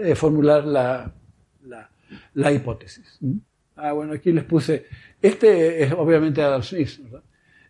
[0.00, 3.18] eh, formular la, hipótesis.
[3.20, 3.36] ¿Mm?
[3.76, 4.86] Ah, bueno, aquí les puse,
[5.20, 7.22] este es obviamente Adam Smith, ¿verdad?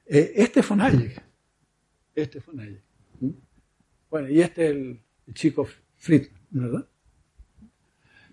[0.07, 1.23] Eh, este fue Hayek,
[2.14, 2.54] este fue.
[3.20, 3.30] ¿Mm?
[4.10, 5.00] Bueno, y este es el,
[5.34, 6.86] chico Friedman, ¿verdad?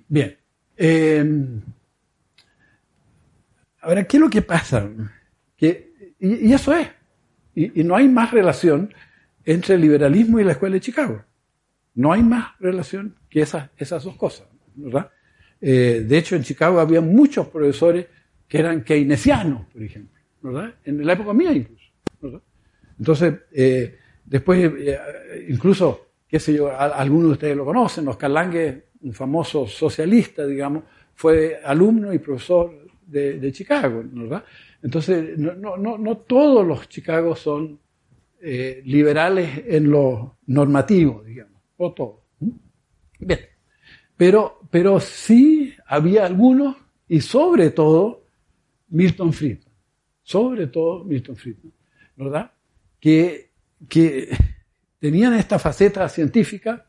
[0.07, 0.37] Bien.
[0.75, 1.61] Eh,
[3.81, 4.89] Ahora, ¿qué es lo que pasa?
[5.55, 6.87] Que, y, eso es.
[7.55, 8.93] Y, no hay más relación
[9.45, 11.23] entre el liberalismo y la escuela de Chicago.
[11.95, 15.09] No hay más relación que esas, esas dos cosas, ¿verdad?
[15.61, 18.05] Eh, de hecho, en Chicago había muchos profesores
[18.47, 20.75] que eran keynesianos, por ejemplo, ¿verdad?
[20.85, 21.78] En la época mía incluso.
[22.99, 24.99] Entonces, eh, después, eh,
[25.47, 30.83] incluso, qué sé yo, algunos de ustedes lo conocen, Oscar Lange, un famoso socialista, digamos,
[31.15, 34.43] fue alumno y profesor de, Chicago, ¿verdad?
[34.83, 37.79] Entonces, no, todos los Chicago son
[38.41, 42.19] eh, liberales en lo normativo, digamos, o todos.
[43.19, 43.39] Bien,
[44.15, 46.75] pero, pero sí había algunos,
[47.07, 48.23] y sobre todo
[48.89, 49.73] Milton Friedman,
[50.21, 51.73] sobre todo Milton Friedman,
[52.15, 52.51] ¿verdad?
[52.99, 53.49] Que,
[54.99, 56.85] tenían esta faceta científica.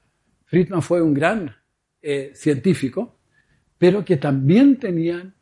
[0.47, 1.55] Friedman fue un gran
[2.03, 3.19] eh, científico,
[3.79, 5.35] pero que también tenían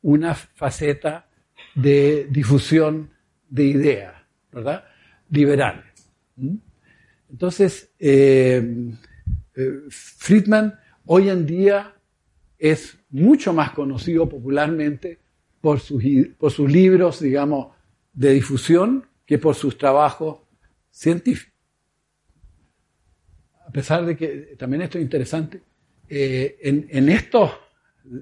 [0.00, 1.28] una faceta
[1.74, 3.10] de difusión
[3.48, 4.14] de ideas,
[4.50, 4.84] ¿verdad?
[5.30, 5.84] Liberales.
[6.36, 6.56] ¿Mm?
[7.30, 8.90] Entonces, eh,
[9.54, 11.94] eh, Friedman hoy en día
[12.58, 15.18] es mucho más conocido popularmente
[15.60, 17.74] por sus libros, digamos,
[18.12, 20.38] de difusión que por sus trabajos
[20.90, 21.52] científicos.
[23.66, 25.62] A pesar de que también esto es interesante,
[26.08, 27.50] eh, en, estos,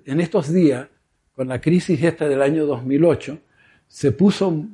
[0.05, 0.89] en estos días,
[1.35, 3.39] con la crisis esta del año 2008,
[3.89, 4.67] se puso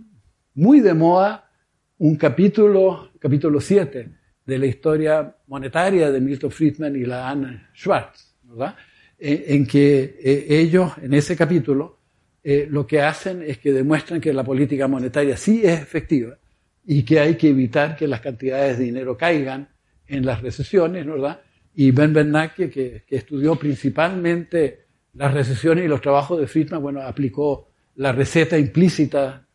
[0.54, 1.50] muy de moda
[1.98, 4.08] un capítulo, capítulo 7,
[4.44, 8.76] de la historia monetaria de Milton Friedman y la Anne Schwartz, ¿verdad?
[9.18, 11.97] En, que eh, ellos, en ese capítulo,
[12.44, 16.38] eh, lo que hacen es que demuestran que la política monetaria sí es efectiva
[16.86, 19.68] y que hay que evitar que las cantidades de dinero caigan
[20.06, 21.40] en las recesiones, ¿verdad?
[21.74, 27.68] Y Ben Bernanke, que, estudió principalmente las recesiones y los trabajos de Friedman, bueno, aplicó
[27.96, 29.46] la receta implícita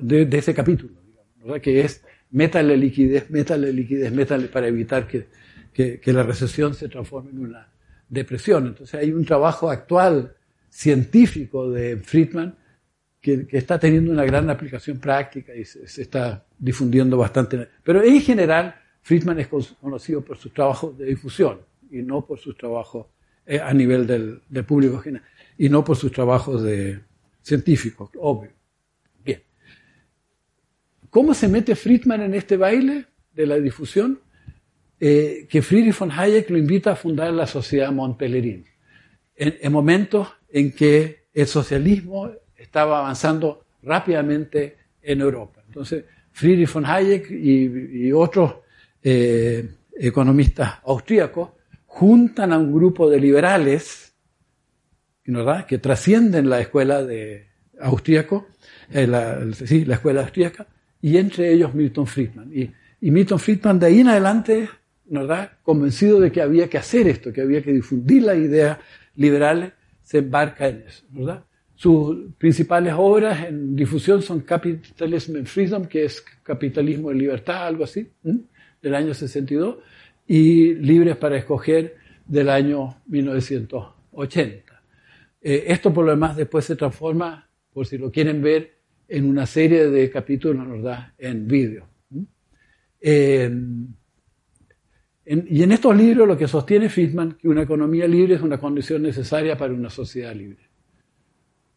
[0.00, 0.94] de, ese capítulo,
[1.42, 1.60] ¿verdad?
[1.60, 7.38] que es métale liquidez, métale liquidez, métale para evitar que, la recesión se transforme en
[7.38, 7.68] una
[8.08, 8.66] depresión.
[8.66, 10.34] Entonces hay un trabajo actual
[10.74, 12.56] científico de Friedman
[13.20, 17.68] que, está teniendo una gran aplicación práctica y se, está difundiendo bastante.
[17.84, 19.46] Pero en general, Friedman es
[19.80, 21.60] conocido por sus trabajos de difusión
[21.90, 23.06] y no por sus trabajos
[23.46, 27.00] eh, a nivel del, público general y no por sus trabajos de
[27.40, 28.50] científicos, obvio.
[29.24, 29.42] Bien.
[31.08, 34.20] ¿Cómo se mete Friedman en este baile de la difusión?
[34.98, 38.64] Eh, que Friedrich von Hayek lo invita a fundar la sociedad Montpellerin,
[39.36, 45.64] en momentos en que el socialismo estaba avanzando rápidamente en Europa.
[45.66, 48.54] Entonces, Friedrich von Hayek y, otros
[49.02, 51.50] eh, economistas austríacos
[51.86, 54.14] juntan a un grupo de liberales
[55.26, 55.66] ¿verdad?
[55.66, 57.48] que trascienden la escuela de
[57.80, 58.46] austríaco,
[58.92, 60.68] eh, la, sí, la escuela austríaca,
[61.02, 62.52] y entre ellos Milton Friedman.
[62.54, 62.70] Y,
[63.10, 64.68] Milton Friedman de ahí en adelante,
[65.06, 65.50] ¿verdad?
[65.64, 68.78] convencido de que había que hacer esto, que había que difundir las ideas
[69.16, 69.72] liberales,
[70.04, 71.04] se embarca en eso.
[71.10, 71.44] ¿verdad?
[71.74, 77.82] Sus principales obras en difusión son Capitalism and Freedom, que es capitalismo y libertad, algo
[77.84, 78.08] así
[78.80, 79.78] del año 62
[80.26, 81.96] y Libres para Escoger
[82.26, 84.82] del año 1980.
[85.42, 88.78] Eh, esto por lo demás después se transforma, por si lo quieren ver,
[89.08, 91.88] en una serie de capítulos, ¿verdad?, en vídeo.
[93.00, 93.50] Eh,
[95.26, 99.02] y en estos libros lo que sostiene Friedman que una economía libre es una condición
[99.02, 100.68] necesaria para una sociedad libre.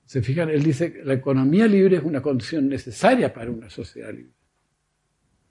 [0.06, 4.34] Se fijan, él dice la economía libre es una condición necesaria para una sociedad libre.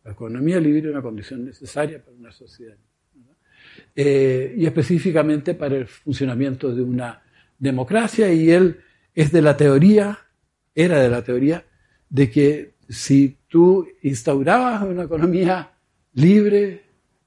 [0.05, 2.77] La economía libre es una condición necesaria para una sociedad.
[3.95, 7.23] Eh, y específicamente para el funcionamiento de una
[7.59, 8.33] democracia.
[8.33, 8.81] Y él
[9.15, 10.19] es de la teoría,
[10.75, 11.65] era de la teoría,
[12.09, 15.73] de que si tú instaurabas una economía
[16.15, 16.86] libre,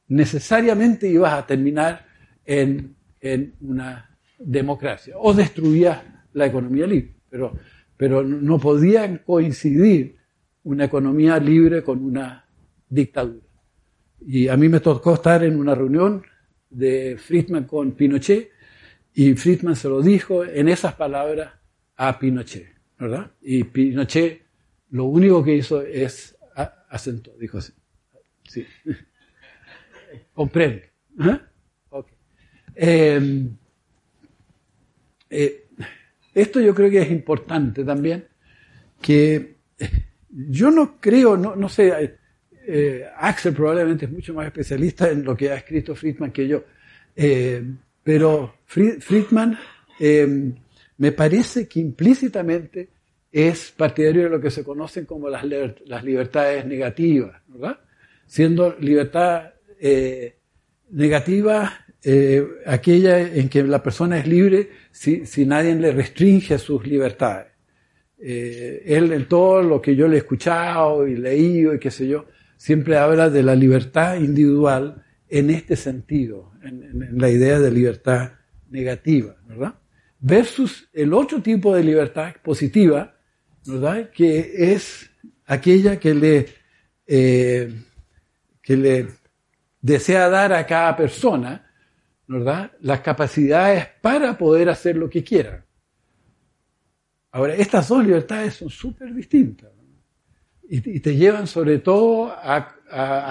[0.09, 2.05] necesariamente ibas a terminar
[2.45, 6.01] en, en una democracia o destruías
[6.33, 7.15] la economía libre.
[7.29, 7.55] Pero,
[7.95, 10.17] pero no podían coincidir
[10.63, 12.45] una economía libre con una
[12.89, 13.45] dictadura.
[14.21, 16.23] Y a mí me tocó estar en una reunión
[16.69, 18.51] de Friedman con Pinochet
[19.13, 21.53] y Friedman se lo dijo en esas palabras
[21.95, 23.31] a Pinochet, ¿verdad?
[23.41, 24.43] Y Pinochet
[24.91, 26.35] lo único que hizo es
[26.89, 27.73] acentó, dijo así.
[28.43, 28.65] Sí.
[30.39, 30.89] Comprende.
[31.19, 31.37] ¿eh?
[32.75, 33.57] Em,
[35.29, 35.65] eh,
[36.33, 38.25] esto yo creo que es importante también,
[39.01, 39.55] que
[40.29, 42.15] yo no creo, no, no sé,
[42.65, 46.63] eh, Axel probablemente es mucho más especialista en lo que ha escrito Friedman que yo,
[47.17, 47.61] eh,
[48.01, 49.59] pero Friedman
[49.99, 50.53] eh,
[50.99, 52.87] me parece que implícitamente
[53.29, 57.77] es partidario de lo que se conocen como las, las libertades negativas, ¿verdad?
[58.25, 60.37] Siendo libertad eh,
[60.91, 66.85] negativa eh, aquella en que la persona es libre si, si nadie le restringe sus
[66.85, 67.47] libertades.
[68.21, 72.07] Eh, él en todo lo que yo le he escuchado y leído y qué sé
[72.07, 72.25] yo,
[72.57, 78.33] siempre habla de la libertad individual en este sentido, en, la idea de libertad
[78.69, 79.75] negativa, ¿verdad?
[80.19, 83.15] Versus el otro tipo de libertad positiva,
[83.65, 84.09] ¿verdad?
[84.09, 85.09] Que es
[85.45, 86.45] aquella que le,
[87.07, 87.73] eh,
[88.61, 89.07] que le
[89.81, 91.65] desea dar a cada persona,
[92.27, 92.71] ¿verdad?
[92.81, 95.65] Las capacidades para poder hacer lo que quiera.
[97.31, 99.69] Ahora, estas dos libertades son súper distintas
[100.69, 102.75] y, te llevan sobre todo a,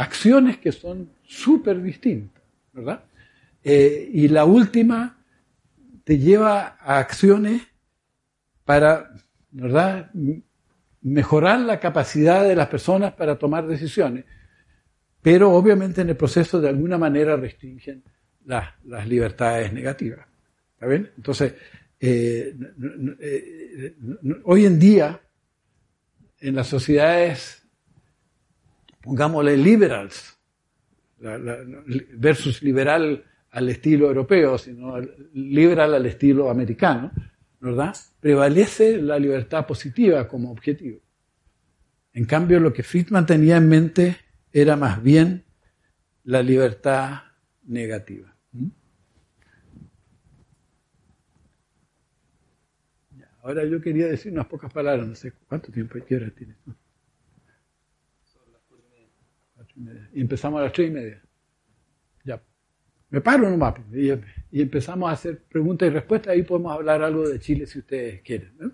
[0.00, 2.42] acciones que son súper distintas,
[2.72, 3.04] ¿verdad?
[3.62, 5.18] Eh, y la última
[6.04, 7.62] te lleva a acciones
[8.64, 9.10] para,
[9.50, 10.10] ¿verdad?
[11.02, 14.24] Mejorar la capacidad de las personas para tomar decisiones,
[15.22, 18.02] pero obviamente en el proceso de alguna manera restringen
[18.44, 20.26] las, las libertades negativas.
[20.74, 21.10] ¿Está bien?
[21.16, 21.54] Entonces,
[22.00, 22.54] eh,
[23.20, 23.96] eh,
[24.44, 25.20] hoy en día,
[26.40, 27.66] en las sociedades,
[29.02, 30.38] pongámosle liberals,
[31.18, 35.00] versus liberal al estilo europeo, sino
[35.32, 37.10] liberal al estilo americano,
[37.60, 37.96] ¿verdad?
[38.20, 41.00] Prevalece la libertad positiva como objetivo.
[42.12, 44.16] En cambio, lo que Friedman tenía en mente
[44.52, 45.44] era más bien
[46.24, 47.22] la libertad
[47.64, 48.34] negativa.
[53.42, 56.54] Ahora yo quería decir unas pocas palabras, no sé cuánto tiempo y qué hora tiene.
[58.22, 60.10] Son las cuatro y media.
[60.12, 61.22] Y empezamos a las tres y media.
[62.24, 62.42] Ya.
[63.08, 64.20] Me paro nomás pues,
[64.50, 66.34] y empezamos a hacer preguntas y respuestas.
[66.34, 68.52] Ahí podemos hablar algo de Chile si ustedes quieren.
[68.58, 68.72] ¿no?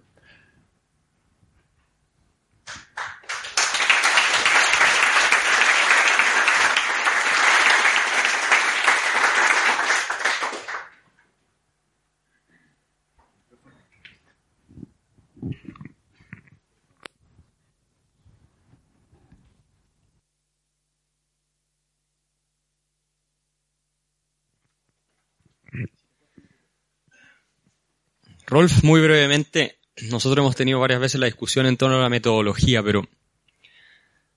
[28.55, 29.81] Rolf, muy brevemente,
[30.13, 33.05] nosotros hemos tenido varias veces la discusión en torno a la metodología, pero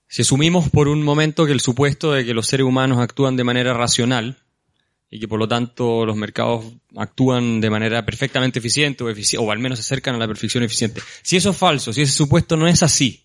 [0.08, 3.44] si asumimos por un momento que el supuesto de que los seres humanos actúan de
[3.44, 4.36] manera racional
[5.08, 6.64] y que por lo tanto los mercados
[6.96, 11.00] actúan de manera perfectamente eficiente o, o al menos se acercan a la perfección eficiente,
[11.22, 13.24] si eso es falso, si ese supuesto no es así,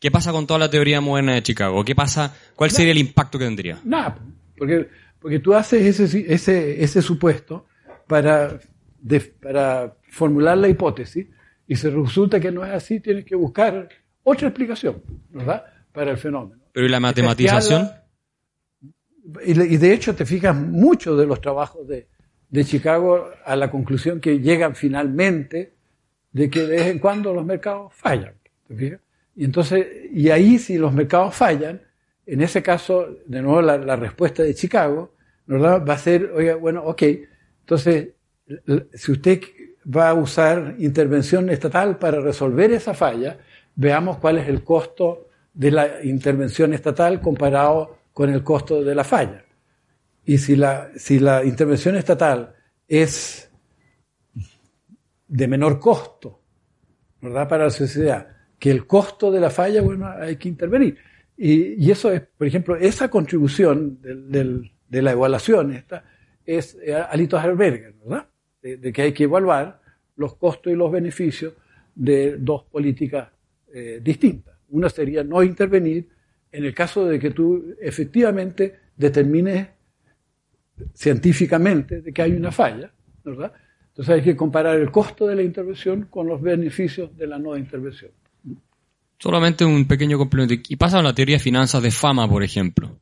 [0.00, 1.84] ¿qué pasa con toda la teoría moderna de Chicago?
[1.84, 2.36] ¿Qué pasa?
[2.56, 3.80] ¿Cuál sería el impacto que tendría?
[3.84, 4.18] Nada,
[4.58, 4.88] porque,
[5.20, 7.66] porque tú haces ese, ese, ese supuesto
[8.08, 8.58] para
[9.40, 11.26] para formular la hipótesis
[11.66, 13.88] y si resulta que no es así, tienes que buscar
[14.22, 15.64] otra explicación, ¿verdad?
[15.92, 16.62] Para el fenómeno.
[16.72, 17.90] Pero ¿y la matematización?
[19.44, 22.08] Y, de hecho te fijas mucho de los trabajos de,
[22.50, 25.74] de Chicago a la conclusión que llegan finalmente
[26.32, 28.34] de que de vez en cuando los mercados fallan.
[28.66, 29.00] ¿te fijas?
[29.36, 31.80] Y entonces, y ahí si los mercados fallan,
[32.26, 35.14] en ese caso, de nuevo la, la respuesta de Chicago,
[35.46, 35.84] ¿verdad?
[35.86, 37.02] Va a ser, oiga, bueno, ok,
[37.60, 38.13] entonces
[38.94, 39.40] si usted
[39.84, 43.38] va a usar intervención estatal para resolver esa falla,
[43.74, 49.04] veamos cuál es el costo de la intervención estatal comparado con el costo de la
[49.04, 49.44] falla.
[50.24, 50.90] Y si la,
[51.44, 52.54] intervención estatal
[52.88, 53.50] es
[55.28, 56.40] de menor costo,
[57.20, 57.48] ¿verdad?
[57.48, 58.28] Para la sociedad,
[58.58, 60.96] que el costo de la falla, bueno, hay que intervenir.
[61.36, 66.04] Y, eso es, por ejemplo, esa contribución de la evaluación esta,
[66.46, 68.28] es eh, Alito Herberger, ¿verdad?
[68.64, 69.80] De, que hay que evaluar
[70.16, 71.52] los costos y los beneficios
[71.94, 73.28] de dos políticas
[73.72, 74.56] eh, distintas.
[74.70, 76.08] Una sería no intervenir
[76.50, 79.68] en el caso de que tú efectivamente determines
[80.94, 82.90] científicamente de que hay una falla,
[83.22, 83.52] ¿verdad?
[83.88, 87.56] Entonces hay que comparar el costo de la intervención con los beneficios de la no
[87.56, 88.10] intervención.
[89.18, 90.54] Solamente un pequeño complemento.
[90.68, 93.00] Y pasa la teoría de finanzas de fama, por ejemplo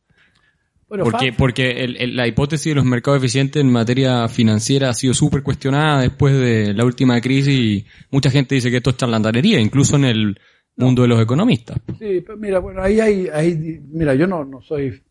[1.03, 6.03] porque porque la hipótesis de los mercados eficientes en materia financiera ha sido súper cuestionada
[6.03, 10.05] después de la última crisis y mucha gente dice que esto es charlatanería, incluso en
[10.05, 10.39] el
[10.77, 11.79] mundo de los economistas.
[11.99, 15.03] Sí, pero mira, bueno, ahí hay, mira, yo no, no soy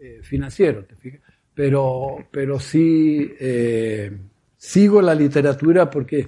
[0.00, 1.20] eh, financiero, ¿te fijas?
[1.54, 4.16] Pero, pero sí eh,
[4.56, 6.26] sigo la literatura porque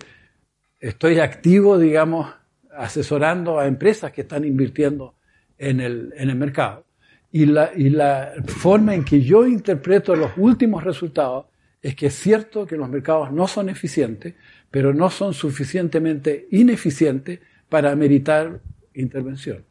[0.79, 2.33] estoy activo, digamos,
[2.77, 5.15] asesorando a empresas que están invirtiendo
[5.59, 6.85] en el, en el mercado.
[7.33, 11.47] Y la, y la forma en que yo interpreto los últimos resultados
[11.81, 14.35] es que es cierto que los mercados no son eficientes,
[14.71, 18.61] pero no son suficientemente ineficientes para meritar
[18.95, 19.65] intervención.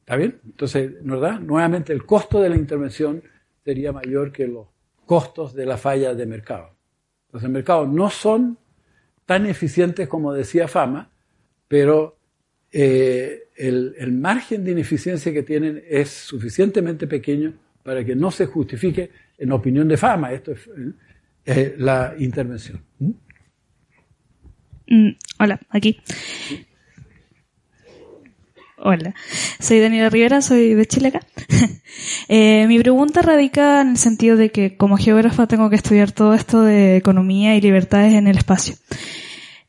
[0.00, 0.40] ¿Está bien?
[0.44, 1.40] Entonces, ¿verdad?
[1.40, 3.22] Nuevamente el costo de la intervención
[3.64, 4.66] sería mayor que los
[5.06, 6.74] costos de la falla de mercado.
[7.32, 8.58] Los mercados no son
[9.24, 11.10] tan eficientes como decía Fama,
[11.68, 12.18] pero
[12.72, 19.10] eh, el, margen de ineficiencia que tienen es suficientemente pequeño para que no se justifique,
[19.38, 20.60] en opinión de Fama, esto es
[21.46, 22.82] eh, la intervención.
[22.98, 23.10] ¿Mm?
[24.86, 26.00] Mm, hola, aquí.
[28.82, 29.14] Hola,
[29.58, 31.20] soy Daniela Rivera, soy de Chile acá.
[32.32, 36.32] Eh, mi pregunta radica en el sentido de que como geógrafa tengo que estudiar todo
[36.32, 38.76] esto de economía y libertades en el espacio.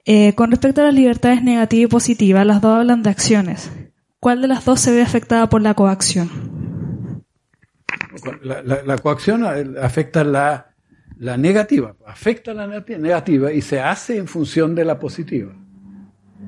[0.05, 3.71] Eh, con respecto a las libertades negativa y positiva, las dos hablan de acciones.
[4.19, 6.29] ¿Cuál de las dos se ve afectada por la coacción?
[8.43, 9.45] La, coacción
[9.81, 10.73] afecta la,
[11.17, 15.53] la negativa, afecta la negativa y se hace en función de la positiva.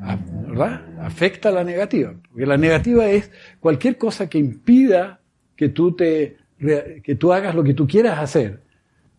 [0.01, 0.81] Ah, ¿verdad?
[0.99, 2.13] Afecta la negativa.
[2.29, 5.21] Porque la negativa es cualquier cosa que impida
[5.55, 8.61] que tú, te, que tú hagas lo que tú quieras hacer,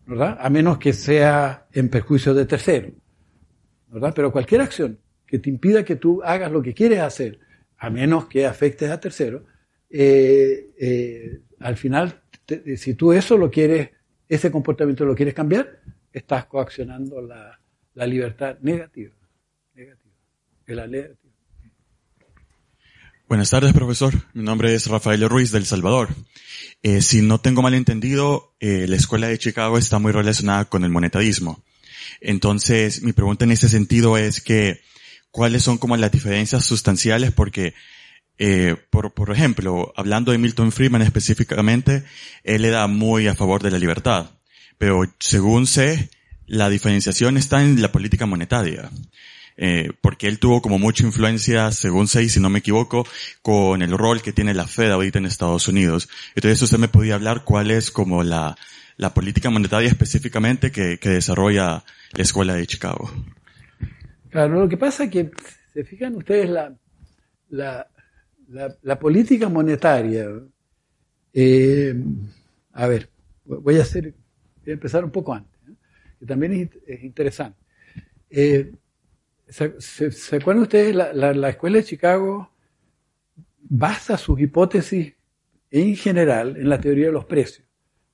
[0.05, 0.37] ¿verdad?
[0.39, 2.89] A menos que sea en perjuicio de tercero,
[3.95, 4.11] ¿verdad?
[4.13, 7.39] Pero cualquier acción que te impida que tú hagas lo que quieres hacer,
[7.77, 9.45] a menos que afectes a tercero,
[9.89, 12.21] eh, eh, al final,
[12.75, 13.91] si tú eso lo quieres,
[14.27, 15.79] ese comportamiento lo quieres cambiar,
[16.11, 17.57] estás coaccionando la,
[17.93, 19.15] la libertad negativa.
[19.73, 21.15] negativa.
[23.29, 24.13] Buenas tardes, profesor.
[24.33, 26.09] Mi nombre es Rafael Ruiz del Salvador.
[26.83, 30.83] Eh, si no tengo mal entendido, eh, la escuela de Chicago está muy relacionada con
[30.83, 31.63] el monetarismo.
[32.21, 34.81] Entonces, mi pregunta en ese sentido es que,
[35.31, 37.31] ¿cuáles son como las diferencias sustanciales?
[37.31, 37.73] Porque,
[38.37, 42.03] eh, por, por ejemplo, hablando de Milton Friedman específicamente,
[42.43, 44.31] él le da muy a favor de la libertad.
[44.77, 46.09] Pero según sé,
[46.47, 48.89] la diferenciación está en la política monetaria
[49.57, 53.07] eh, porque él tuvo como mucha influencia, según sé, si no me equivoco,
[53.41, 56.09] con el rol que tiene la Fed ahorita en Estados Unidos.
[56.35, 58.57] Entonces usted me podía hablar cuál es como la,
[58.97, 61.83] la política monetaria específicamente que, que desarrolla
[62.13, 63.11] la Escuela de Chicago.
[64.29, 65.31] Claro, lo que pasa es que,
[65.73, 66.73] se fijan ustedes, la,
[67.49, 67.87] la,
[68.81, 70.27] la, política monetaria,
[71.33, 71.95] eh,
[72.73, 73.09] a ver,
[73.43, 74.13] voy a hacer,
[74.63, 75.59] voy a empezar un poco antes,
[76.19, 77.57] que también es, es interesante.
[78.29, 78.71] Eh,
[79.47, 80.95] ¿Se, acuerdan ustedes?
[80.95, 82.49] La, Escuela de Chicago
[83.61, 85.13] basa sus hipótesis
[85.71, 87.64] en general en la teoría de los precios,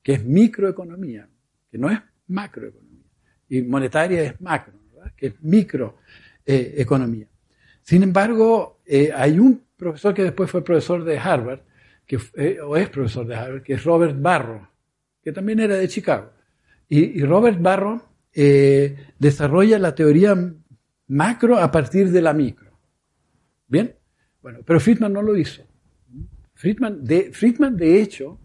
[0.01, 1.27] que es microeconomía,
[1.69, 3.05] que no es macroeconomía.
[3.49, 4.73] Y monetaria es macro,
[5.15, 7.27] que es microeconomía.
[7.81, 11.61] Sin embargo, eh, hay un profesor que después fue profesor de Harvard,
[12.05, 14.69] que, eh, o es profesor de Harvard, que es Robert Barro,
[15.23, 16.31] que también era de Chicago.
[16.87, 18.01] Y, Robert Barro
[18.33, 20.35] eh, desarrolla la teoría
[21.07, 22.77] macro a partir de la micro.
[23.67, 23.95] ¿Bien?
[24.41, 25.63] Bueno, pero Friedman no lo hizo.
[26.53, 28.39] Friedman, de, Friedman, de hecho,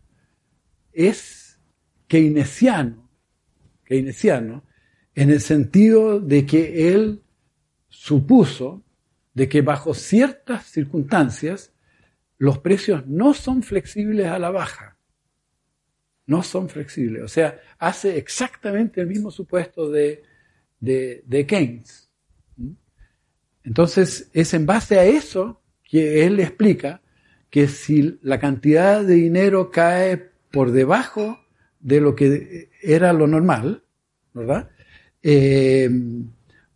[0.92, 1.35] es
[2.08, 3.08] keynesiano,
[3.84, 4.64] keynesiano,
[5.14, 7.22] en el sentido de que él
[7.88, 8.82] supuso
[9.34, 11.72] de que bajo ciertas circunstancias
[12.38, 14.98] los precios no son flexibles a la baja.
[16.26, 17.22] No son flexibles.
[17.22, 20.22] O sea, hace exactamente el mismo supuesto de,
[20.80, 22.10] de Keynes.
[23.62, 27.02] Entonces, es en base a eso que él explica
[27.50, 30.16] que si la cantidad de dinero cae
[30.50, 31.38] por debajo
[31.80, 33.82] de lo que era lo normal,
[34.32, 34.70] ¿verdad?
[35.22, 35.90] Eh,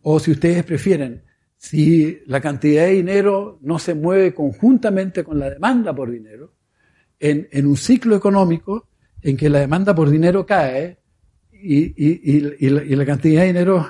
[0.01, 1.23] o si ustedes prefieren,
[1.57, 6.53] si la cantidad de dinero no se mueve conjuntamente con la demanda por dinero,
[7.19, 8.87] en, un ciclo económico
[9.21, 10.97] en que la demanda por dinero cae
[11.51, 13.87] y la cantidad de dinero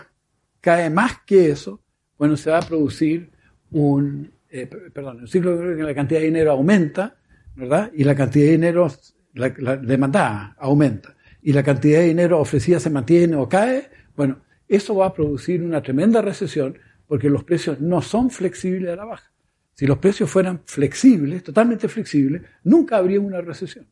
[0.60, 1.82] cae más que eso,
[2.18, 3.32] bueno, se va a producir
[3.72, 7.16] un, eh, perdón, un ciclo en que la cantidad de dinero aumenta,
[7.56, 7.92] ¿verdad?
[7.96, 8.92] Y la cantidad de dinero,
[9.34, 11.16] la, demanda aumenta.
[11.42, 15.64] Y la cantidad de dinero ofrecida se mantiene o cae, bueno, eso va a producir
[15.64, 16.78] una tremenda recesión
[17.08, 19.32] porque los precios no son flexibles a la baja.
[19.74, 23.88] Si los precios fueran flexibles, totalmente flexibles, nunca habría una recesión,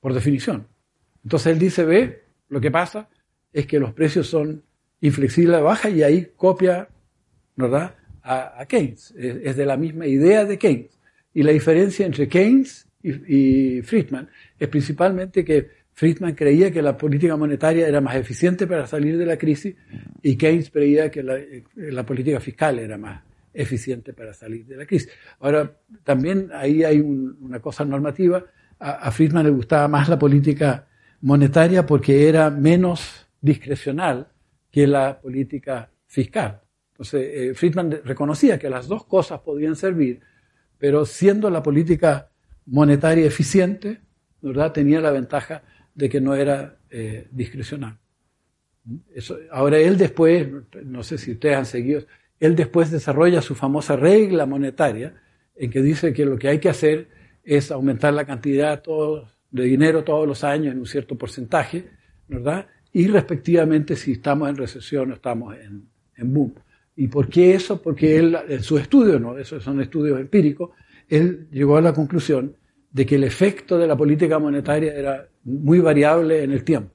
[0.00, 0.66] por definición.
[1.22, 3.08] Entonces él dice, ve, lo que pasa
[3.52, 4.62] es que los precios son
[5.00, 6.88] inflexibles a la baja y ahí copia
[7.56, 7.94] ¿verdad?
[8.22, 9.12] A, Keynes.
[9.16, 10.98] Es, de la misma idea de Keynes.
[11.32, 14.28] Y la diferencia entre Keynes y, Friedman
[14.58, 19.26] es principalmente que Friedman creía que la política monetaria era más eficiente para salir de
[19.26, 19.76] la crisis
[20.22, 25.08] y Keynes creía que la, política fiscal era más eficiente para salir de la crisis.
[25.38, 28.44] Ahora, también ahí hay una cosa normativa.
[28.80, 30.88] A, a, Friedman le gustaba más la política
[31.20, 34.28] monetaria porque era menos discrecional
[34.70, 36.62] que la política fiscal.
[36.94, 40.20] Entonces, eh, Friedman reconocía que las dos cosas podían servir,
[40.78, 42.30] pero siendo la política
[42.66, 44.00] monetaria eficiente,
[44.40, 44.72] ¿verdad?
[44.72, 45.62] tenía la ventaja
[45.94, 47.98] de que no era eh, discrecional.
[49.50, 50.46] Ahora él después,
[50.84, 52.02] no sé si ustedes han seguido,
[52.38, 55.14] él después desarrolla su famosa regla monetaria
[55.56, 57.08] en que dice que lo que hay que hacer
[57.42, 58.82] es aumentar la cantidad
[59.50, 61.88] de dinero todos los años en un cierto porcentaje,
[62.28, 62.66] ¿verdad?
[62.92, 65.88] Y respectivamente si estamos en recesión o estamos en,
[66.32, 66.54] boom.
[66.96, 67.80] ¿Y por qué eso?
[67.82, 69.36] Porque él, en su estudio, ¿no?
[69.36, 70.70] Esos son estudios empíricos,
[71.08, 72.56] él llegó a la conclusión
[72.90, 76.92] de que el efecto de la política monetaria era muy variable en el tiempo.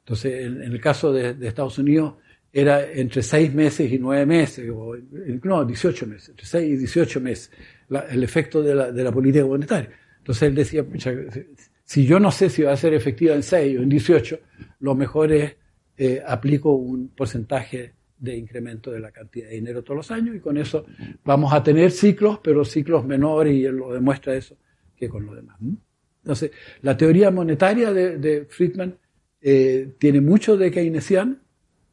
[0.00, 2.14] Entonces, en, el caso de, Estados Unidos,
[2.52, 4.94] era entre seis meses y nueve meses, o
[5.44, 7.50] no, 18 meses, entre seis y 18 meses,
[8.10, 9.90] el efecto de la, de la, política monetaria.
[10.18, 10.84] Entonces él decía,
[11.84, 14.40] si yo no sé si va a ser efectiva en 6 o en 18,
[14.80, 15.56] lo mejor es
[15.96, 20.40] eh, aplico un porcentaje de incremento de la cantidad de dinero todos los años y
[20.40, 20.84] con eso
[21.24, 24.56] vamos a tener ciclos, pero ciclos menores y él lo demuestra eso
[24.94, 25.56] que con lo demás.
[26.22, 26.50] Entonces,
[26.82, 28.94] la teoría monetaria de, Friedman
[29.40, 31.36] eh, tiene mucho de keynesiano,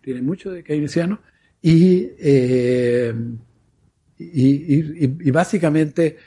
[0.02, 1.22] tiene mucho de keynesiano
[1.62, 3.14] y, eh,
[4.20, 6.18] y, básicamente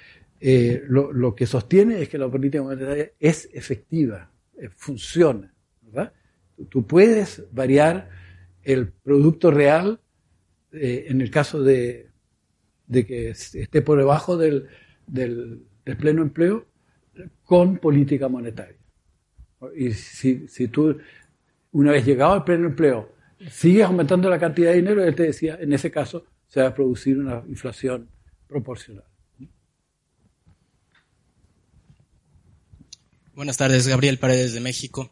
[0.40, 4.30] eh, lo, que sostiene es que la política monetaria es efectiva,
[4.76, 6.12] funciona, ¿verdad?
[6.70, 8.08] Tú puedes variar
[8.62, 10.00] el producto real
[10.72, 12.10] en el caso de,
[12.88, 14.68] que esté por debajo del,
[15.06, 15.64] del
[15.98, 16.66] pleno empleo
[17.44, 18.76] con política monetaria.
[19.76, 20.98] Y si, si tú,
[21.72, 23.12] una vez llegado al pleno empleo,
[23.50, 26.74] sigues aumentando la cantidad de dinero, él te decía, en ese caso se va a
[26.74, 28.08] producir una inflación
[28.46, 29.04] proporcional.
[33.34, 35.10] Buenas tardes, Gabriel Paredes de México.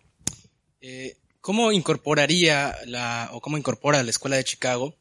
[0.80, 1.16] Eh,
[1.48, 4.94] ¿Cómo incorporaría la, o cómo incorpora la Escuela de Chicago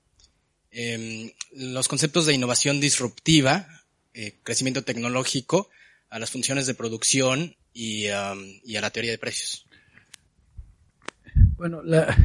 [0.72, 3.68] em, los conceptos de innovación disruptiva,
[4.14, 5.70] eh, crecimiento tecnológico
[6.10, 8.34] a las funciones de producción y, a
[8.64, 9.68] la teoría de precios?
[11.58, 12.16] Bueno, la,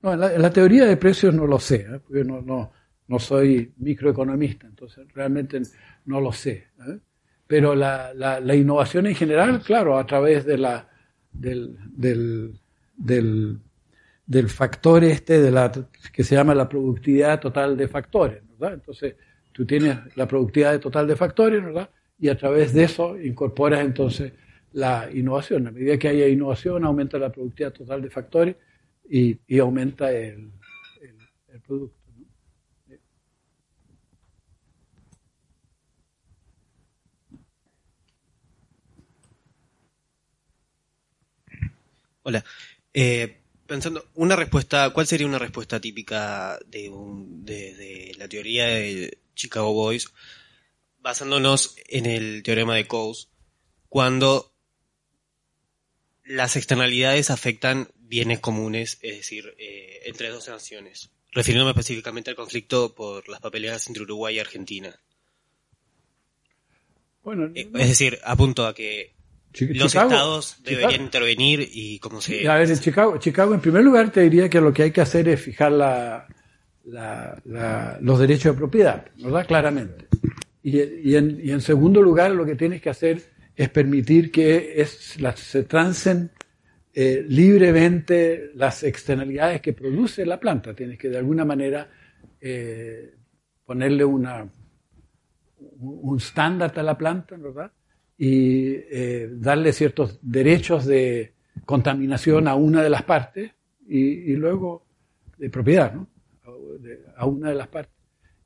[0.00, 2.00] la, teoría de precios no lo sé, ¿eh?
[2.08, 2.72] porque no, no,
[3.06, 5.60] no, soy microeconomista, entonces realmente
[6.06, 6.68] no lo sé.
[6.88, 7.00] ¿eh?
[7.46, 10.88] Pero la, la, innovación en general, claro, a través de la,
[11.34, 12.58] del, del,
[12.96, 13.60] del,
[14.26, 15.72] del factor este de la,
[16.12, 18.74] que se llama la productividad total de factores, ¿verdad?
[18.74, 19.14] Entonces,
[19.52, 21.62] tú tienes la productividad total de factores,
[22.18, 24.32] y a través de eso incorporas entonces
[24.72, 25.66] la innovación.
[25.68, 28.56] A medida que haya innovación, aumenta la productividad total de factores
[29.08, 30.52] y, aumenta el,
[31.66, 31.96] producto.
[42.22, 42.44] Hola.
[42.98, 46.90] Eh, pensando, una respuesta, ¿cuál sería una respuesta típica de,
[47.44, 50.10] de la teoría de Chicago Boys
[51.00, 53.28] basándonos en el teorema de Coase,
[53.90, 54.50] cuando
[56.24, 62.94] las externalidades afectan bienes comunes, es decir, eh, entre dos naciones, refiriéndome específicamente al conflicto
[62.94, 64.98] por las papeleras entre Uruguay y Argentina.
[67.22, 69.15] Bueno, eh, es decir, apunto a que
[69.60, 72.46] los estados deberían intervenir y como se...
[72.48, 75.00] A ver, en Chicago, Chicago, en primer lugar, te diría que lo que hay que
[75.00, 76.26] hacer es fijar la,
[78.00, 79.46] los derechos de propiedad, ¿verdad?
[79.46, 80.06] Claramente.
[80.62, 83.22] Y, en, segundo lugar, lo que tienes que hacer
[83.54, 86.30] es permitir que es, se trancen
[86.92, 90.74] eh, libremente las externalidades que produce la planta.
[90.74, 91.88] Tienes que de alguna manera
[92.40, 93.14] eh,
[93.64, 94.46] ponerle una,
[95.78, 97.70] un estándar a la planta, ¿verdad?
[98.18, 103.52] Y eh, darle ciertos derechos de contaminación a una de las partes
[103.86, 104.86] y, luego
[105.36, 106.08] de propiedad, ¿no?
[107.16, 107.94] A una de las partes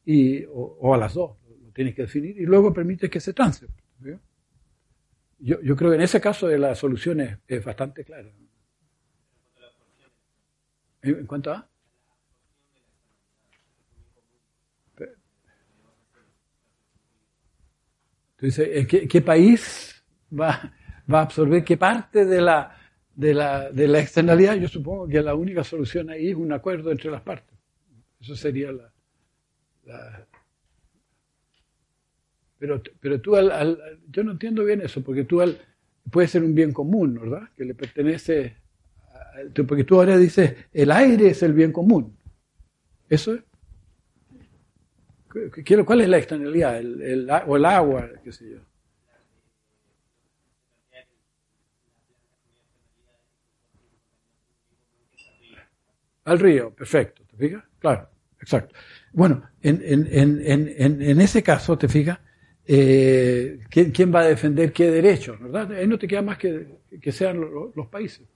[0.05, 1.41] y, o a las dos
[1.73, 3.67] tienes que definir y luego permite que se trance.
[5.39, 8.31] Yo, yo, creo que en ese caso la solución es, bastante clara.
[11.01, 11.70] ¿En, cuanto a?
[18.41, 20.73] Entonces, ¿qué, ¿qué, país va,
[21.09, 22.75] a absorber qué parte de la,
[24.01, 24.57] externalidad?
[24.57, 27.59] Yo supongo que la única solución ahí es un acuerdo entre las partes.
[28.19, 28.91] Eso sería la,
[32.59, 33.79] pero, pero tú al,
[34.11, 35.59] yo no entiendo bien eso, porque tú al,
[36.11, 37.49] puede ser un bien común, ¿verdad?
[37.57, 38.57] Que le pertenece,
[39.67, 42.17] porque tú ahora dices, el aire es el bien común.
[43.09, 43.43] ¿Eso es?
[45.85, 46.79] ¿Cuál es la externalidad?
[46.79, 48.59] El, o el agua, qué sé yo.
[56.25, 57.65] Al río, perfecto, ¿te fijas?
[57.79, 58.09] Claro.
[58.41, 58.75] exacto.
[59.13, 62.21] Bueno, en, en, en, en ese caso, te fijas,
[62.73, 65.41] eh, ¿quién, va a defender qué derechos?
[65.41, 65.73] ¿verdad?
[65.73, 66.69] Ahí no te queda más que,
[67.01, 68.29] que sean los, países.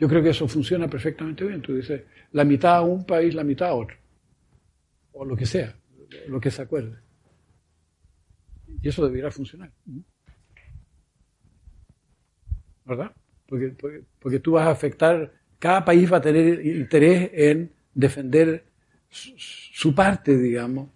[0.00, 1.62] Yo creo que eso funciona perfectamente bien.
[1.62, 3.96] Tú dices, la mitad a un país, la mitad a otro.
[5.12, 5.76] O lo que sea,
[6.28, 6.98] lo que se acuerde.
[8.82, 9.72] Y eso debería funcionar.
[12.84, 13.12] ¿Verdad?
[13.46, 13.74] Porque,
[14.18, 18.64] porque, tú vas a afectar, cada país va a tener interés en defender
[19.08, 20.88] su parte, digamos,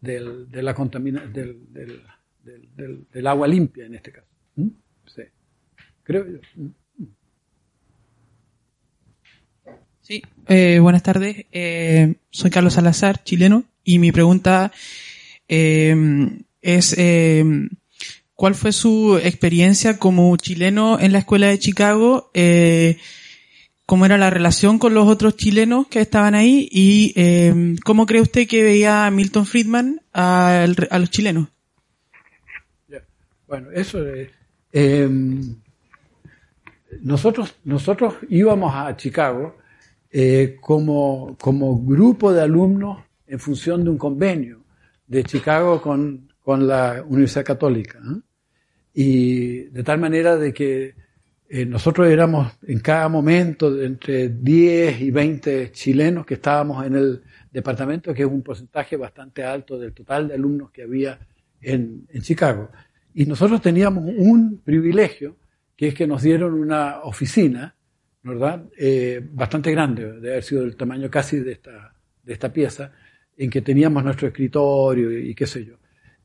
[0.00, 4.28] del, de la contamina, del, del, del, agua limpia en este caso.
[5.06, 5.22] Sí.
[6.02, 6.40] Creo yo.
[10.00, 11.46] Sí, eh, buenas tardes.
[11.50, 14.72] Eh, soy Carlos Salazar, chileno, y mi pregunta
[15.48, 15.94] eh,
[16.62, 16.96] es
[18.34, 22.30] ¿cuál fue su experiencia como chileno en la escuela de Chicago?
[23.86, 28.22] cómo era la relación con los otros chilenos que estaban ahí y eh, cómo cree
[28.22, 31.48] usted que veía Milton Friedman a, los chilenos.
[33.46, 33.98] Bueno, eso
[34.72, 35.40] eh,
[37.02, 39.56] nosotros nosotros íbamos a Chicago
[40.10, 44.64] eh, como como grupo de alumnos en función de un convenio
[45.06, 48.00] de Chicago con, con la Universidad Católica
[48.92, 50.94] y de tal manera de que
[51.48, 57.22] eh, nosotros éramos en cada momento entre 10 y 20 chilenos que estábamos en el
[57.52, 61.18] departamento, que es un porcentaje bastante alto del total de alumnos que había
[61.60, 62.70] en, Chicago.
[63.14, 65.36] Y nosotros teníamos un privilegio,
[65.76, 67.74] que es que nos dieron una oficina,
[68.22, 68.64] ¿verdad?
[68.78, 72.92] Eh, bastante grande, de haber sido del tamaño casi de esta, de esta pieza,
[73.36, 75.74] en que teníamos nuestro escritorio y, qué sé yo.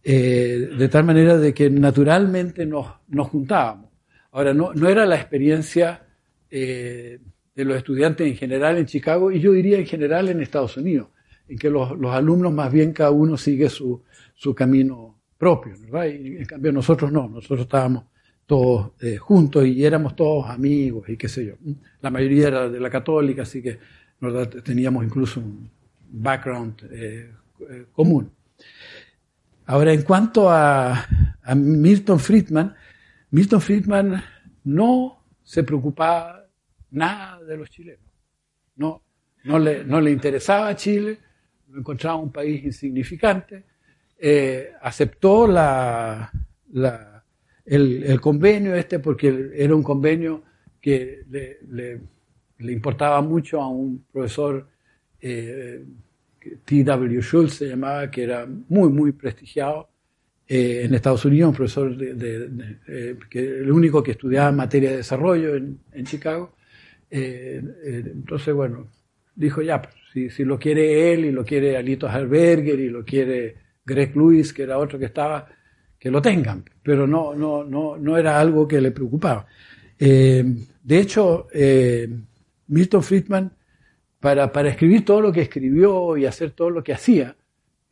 [0.04, 3.90] Eh, de tal manera de que naturalmente nos, nos juntábamos.
[4.32, 6.04] Ahora, no, no era la experiencia
[6.50, 7.20] eh,
[7.56, 11.10] de los estudiantes en general en Chicago y yo diría en general en Estados Unidos,
[11.48, 14.04] en que los, los alumnos más bien cada uno sigue su,
[14.36, 16.06] su camino propio, ¿verdad?
[16.06, 18.06] Y en cambio nosotros no, nosotros estábamos
[18.46, 21.54] todos eh, juntos y éramos todos amigos y qué sé yo.
[22.02, 23.78] La mayoría era de la católica, así que
[24.20, 24.50] ¿verdad?
[24.64, 25.70] teníamos incluso un
[26.10, 27.32] background eh,
[27.92, 28.32] común.
[29.66, 31.06] Ahora, en cuanto a,
[31.56, 32.76] Milton Friedman,
[33.32, 34.24] Milton Friedman
[34.64, 36.46] no se preocupaba
[36.92, 38.06] nada de los chilenos.
[38.76, 39.02] No,
[39.44, 41.18] no, le, no le interesaba Chile,
[41.70, 43.64] lo encontraba un país insignificante.
[44.18, 46.32] Eh, aceptó la,
[46.74, 47.24] la,
[47.66, 50.44] el, convenio este porque era un convenio
[50.82, 51.60] que le,
[52.58, 54.68] le, importaba mucho a un profesor
[55.22, 55.84] eh,
[56.66, 57.22] T.W.
[57.22, 59.90] Schultz se llamaba, que era muy, muy prestigiado
[60.48, 64.98] eh, en Estados Unidos, un profesor de, eh, que el único que estudiaba materia de
[64.98, 66.56] desarrollo en, Chicago.
[67.10, 68.88] Eh, entonces, bueno,
[69.36, 73.04] dijo ya, pues, si, si, lo quiere él y lo quiere Alito Halberger y lo
[73.06, 73.56] quiere
[73.86, 75.48] Greg Lewis, que era otro que estaba,
[76.00, 79.46] que lo tengan, pero no, no, no, no era algo que le preocupaba.
[80.00, 81.48] de hecho,
[82.68, 83.52] Milton Friedman,
[84.20, 87.36] para, escribir todo lo que escribió y hacer todo lo que hacía,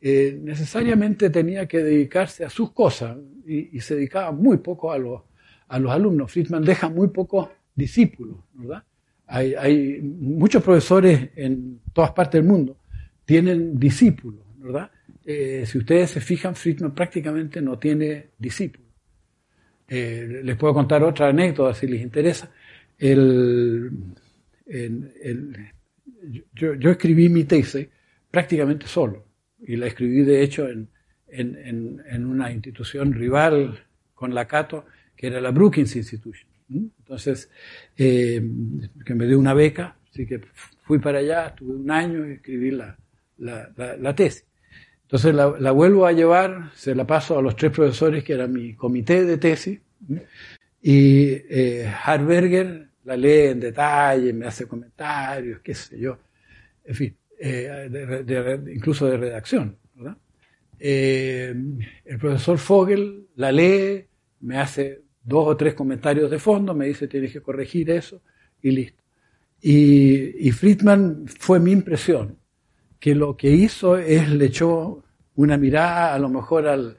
[0.00, 3.16] eh, necesariamente tenía que dedicarse a sus cosas
[3.46, 5.22] y, se dedicaba muy poco a los,
[5.68, 6.30] a los alumnos.
[6.30, 8.84] Friedman deja muy pocos discípulos, ¿verdad?
[9.26, 12.78] Hay, hay, muchos profesores en todas partes del mundo
[13.28, 14.90] tienen discípulos, ¿verdad?
[15.22, 18.88] Eh, si ustedes se fijan, Friedman prácticamente no tiene discípulos.
[19.86, 22.50] Eh, les puedo contar otra anécdota si les interesa.
[22.98, 23.90] El,
[26.54, 27.88] yo, yo escribí mi tesis
[28.30, 29.26] prácticamente solo
[29.60, 30.88] y la escribí de hecho en,
[31.28, 36.48] en, en, una institución rival con la Cato, que era la Brookings Institution.
[36.70, 37.50] Entonces,
[37.96, 38.42] eh,
[39.04, 40.40] que me dio una beca, así que
[40.82, 42.96] fui para allá, estuve un año y escribí la,
[43.38, 44.46] la, la, tesis.
[45.02, 48.46] Entonces la, la, vuelvo a llevar, se la paso a los tres profesores que era
[48.46, 49.80] mi comité de tesis,
[50.82, 56.18] y eh, Harberger la lee en detalle, me hace comentarios, qué sé yo,
[56.84, 57.16] en fin.
[57.40, 57.88] Eh,
[58.74, 59.76] incluso de redacción.
[60.80, 61.54] Eh,
[62.04, 64.04] el profesor Fogel la lee,
[64.40, 68.20] me hace dos o tres comentarios de fondo, me dice tienes que corregir eso
[68.62, 69.02] y listo.
[69.60, 72.36] Y, Friedman fue mi impresión,
[73.00, 75.02] que lo que hizo es le echó
[75.34, 76.96] una mirada a lo mejor al,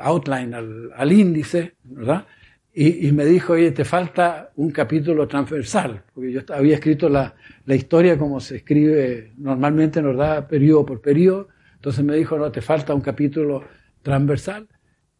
[0.00, 2.26] outline, al, al índice, ¿verdad?
[2.72, 7.34] Y, me dijo, oye, te falta un capítulo transversal, porque yo había escrito la,
[7.66, 12.52] la historia como se escribe normalmente, nos da periodo por periodo, entonces me dijo, no,
[12.52, 13.64] te falta un capítulo
[14.02, 14.68] transversal,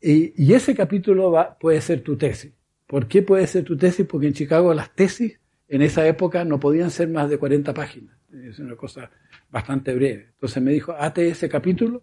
[0.01, 2.53] y, y ese capítulo va, puede ser tu tesis.
[2.87, 4.07] ¿Por qué puede ser tu tesis?
[4.07, 8.17] Porque en Chicago las tesis en esa época no podían ser más de 40 páginas,
[8.33, 9.11] Es una cosa
[9.51, 10.31] bastante breve.
[10.33, 12.03] Entonces me dijo, hazte ese capítulo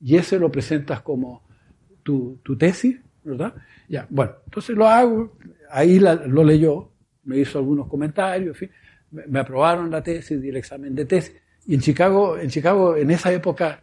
[0.00, 1.42] y ese lo presentas como
[2.02, 3.54] tu, tu tesis, ¿verdad?
[3.88, 5.36] Ya, bueno, entonces lo hago,
[5.70, 6.90] ahí lo leyó,
[7.24, 8.70] me hizo algunos comentarios, en fin,
[9.10, 11.34] me, aprobaron la tesis, di el examen de tesis.
[11.66, 13.82] Y en Chicago, en Chicago, en esa época,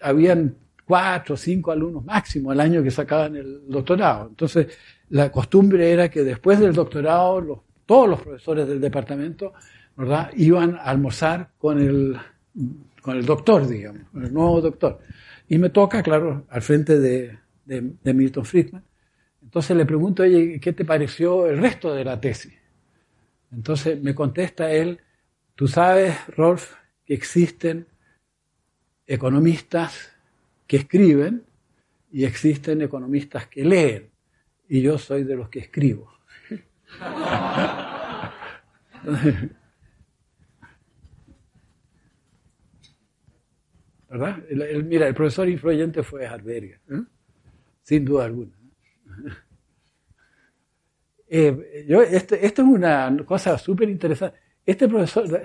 [0.00, 0.54] habían
[0.84, 4.28] cuatro o cinco alumnos máximo al año que sacaban el doctorado.
[4.28, 4.66] Entonces,
[5.10, 9.54] la costumbre era que después del doctorado, todos los profesores del departamento,
[9.96, 12.16] ¿verdad?, iban a almorzar con el,
[13.00, 14.98] con el doctor, digamos, con el nuevo doctor.
[15.48, 17.38] Y me toca, claro, al frente de,
[17.68, 18.84] de Milton Friedman.
[19.42, 22.54] Entonces le pregunto, oye, ¿qué te pareció el resto de la tesis?
[23.52, 25.00] Entonces me contesta él,
[25.54, 27.86] tú sabes, Rolf, que existen
[29.06, 30.12] economistas
[30.66, 31.44] que escriben
[32.12, 34.10] y existen economistas que leen,
[34.68, 36.12] y yo soy de los que escribo.
[44.10, 44.42] ¿Verdad?
[44.84, 47.02] mira, el profesor influyente fue Harberger, ¿eh?
[47.88, 48.52] Sin duda alguna.
[51.30, 54.38] Eh, yo, este, esto es una cosa súper interesante.
[54.64, 55.42] Este profesor,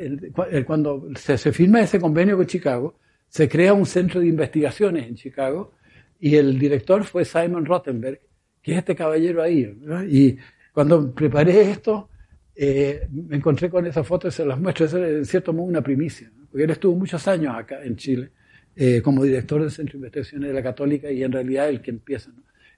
[0.65, 5.73] cuando se, firma ese convenio con Chicago, se crea un centro de investigaciones en Chicago
[6.19, 8.19] y el director fue Simon Rottenberg,
[8.61, 9.77] que es este caballero ahí.
[10.09, 10.37] Y
[10.73, 12.09] cuando preparé esto,
[12.55, 14.85] eh, me encontré con esa foto y se las muestro.
[14.85, 18.31] Es en cierto modo una primicia, porque él estuvo muchos años acá en Chile
[18.75, 21.91] eh, como director del Centro de Investigaciones de la Católica y en realidad el que
[21.91, 22.31] empieza.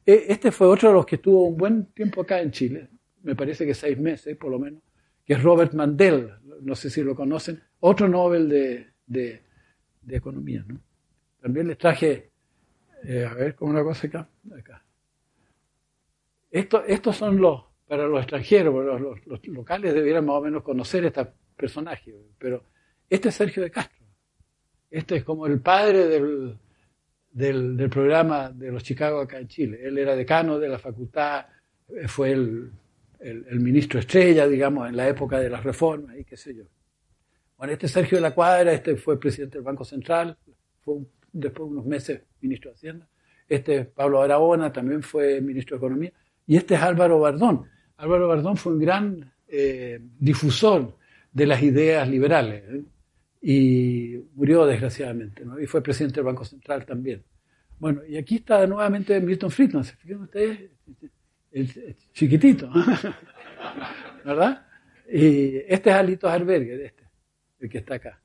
[0.06, 2.89] este fue otro de los que estuvo un buen tiempo acá en Chile
[3.26, 4.82] me parece que seis meses por lo menos,
[5.26, 6.32] que es Robert Mandel,
[6.62, 9.41] no sé si lo conocen, otro Nobel de, de,
[10.08, 10.64] Economía.
[10.68, 10.80] ¿no?
[11.41, 12.30] También les traje,
[13.04, 14.30] eh, a ver, como una cosa acá.
[14.56, 14.84] acá.
[16.52, 21.26] Esto, estos son los, para los extranjeros, los, locales debieran más o menos conocer este
[21.58, 22.64] personaje, pero
[23.10, 24.05] este es Sergio de Castro.
[24.89, 26.57] Este es como el padre del,
[27.31, 29.79] del, programa de los Chicago acá en Chile.
[29.83, 31.45] Él era decano de la facultad,
[32.07, 32.71] fue el
[33.25, 36.63] el, ministro estrella, digamos, en la época de las reformas y qué sé yo.
[37.57, 40.38] Bueno, este Sergio de la Cuadra, este fue presidente del Banco Central,
[40.81, 40.97] fue
[41.31, 43.07] después de unos meses ministro de Hacienda.
[43.47, 46.13] Este Pablo Aragona también fue ministro de Economía.
[46.45, 47.67] Y este es Álvaro Bardón.
[47.97, 50.97] Álvaro Bardón fue un gran eh, difusor
[51.31, 52.83] de las ideas liberales ¿eh?
[53.48, 55.46] Y murió desgraciadamente.
[55.46, 55.60] ¿no?
[55.60, 57.24] Y fue presidente del Banco Central también.
[57.78, 59.84] Bueno, y aquí está nuevamente Milton Friedman.
[59.84, 60.72] ¿Se fijan ustedes?
[61.52, 62.70] el chiquitito,
[64.26, 64.66] ¿verdad?
[65.10, 67.04] Y este es Alito Harberger, este,
[67.60, 68.22] el que está acá.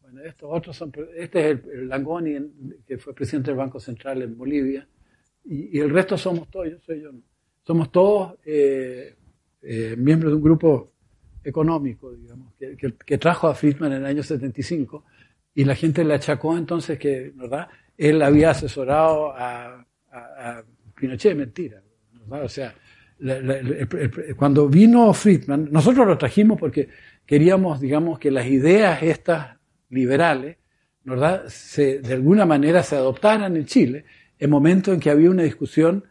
[0.00, 2.38] Bueno, estos otros son, este es el, Langoni,
[2.84, 4.88] que fue presidente del Banco Central en Bolivia,
[5.44, 7.10] y, el resto somos todos, yo soy yo,
[7.62, 9.14] somos todos eh,
[9.62, 10.92] eh, miembros de un grupo
[11.42, 15.04] económico, digamos, que, trajo a Friedman en el año 75,
[15.54, 17.68] y la gente le achacó entonces que, ¿verdad?
[17.96, 19.84] Él había asesorado a
[20.94, 21.82] Pinochet, mentira.
[22.30, 22.74] O sea,
[24.36, 26.88] cuando vino Friedman, nosotros lo trajimos porque
[27.26, 29.56] queríamos, digamos, que las ideas estas
[29.88, 30.58] liberales,
[31.04, 34.04] ¿verdad?, se, de alguna manera se adoptaran en Chile,
[34.38, 36.04] en momento en que había una discusión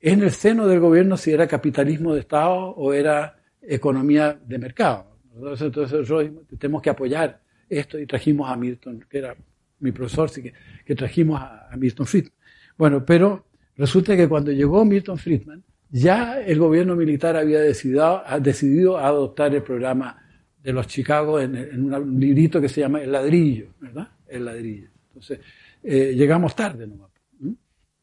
[0.00, 5.18] en el seno del gobierno si era capitalismo de Estado o era economía de mercado.
[5.34, 9.34] Entonces, nosotros tenemos que apoyar esto y trajimos a Milton, que era
[9.80, 10.42] mi profesor, sí
[10.84, 12.32] que, trajimos a, Milton Friedman.
[12.76, 13.46] Bueno, pero
[13.76, 20.18] Resulta que cuando llegó Milton Friedman, ya el gobierno militar había decidido, adoptar el programa
[20.62, 24.08] de los Chicago en, un librito que se llama El ladrillo, ¿verdad?
[24.26, 24.88] El ladrillo.
[25.08, 25.40] Entonces,
[25.82, 27.10] eh, llegamos tarde nomás.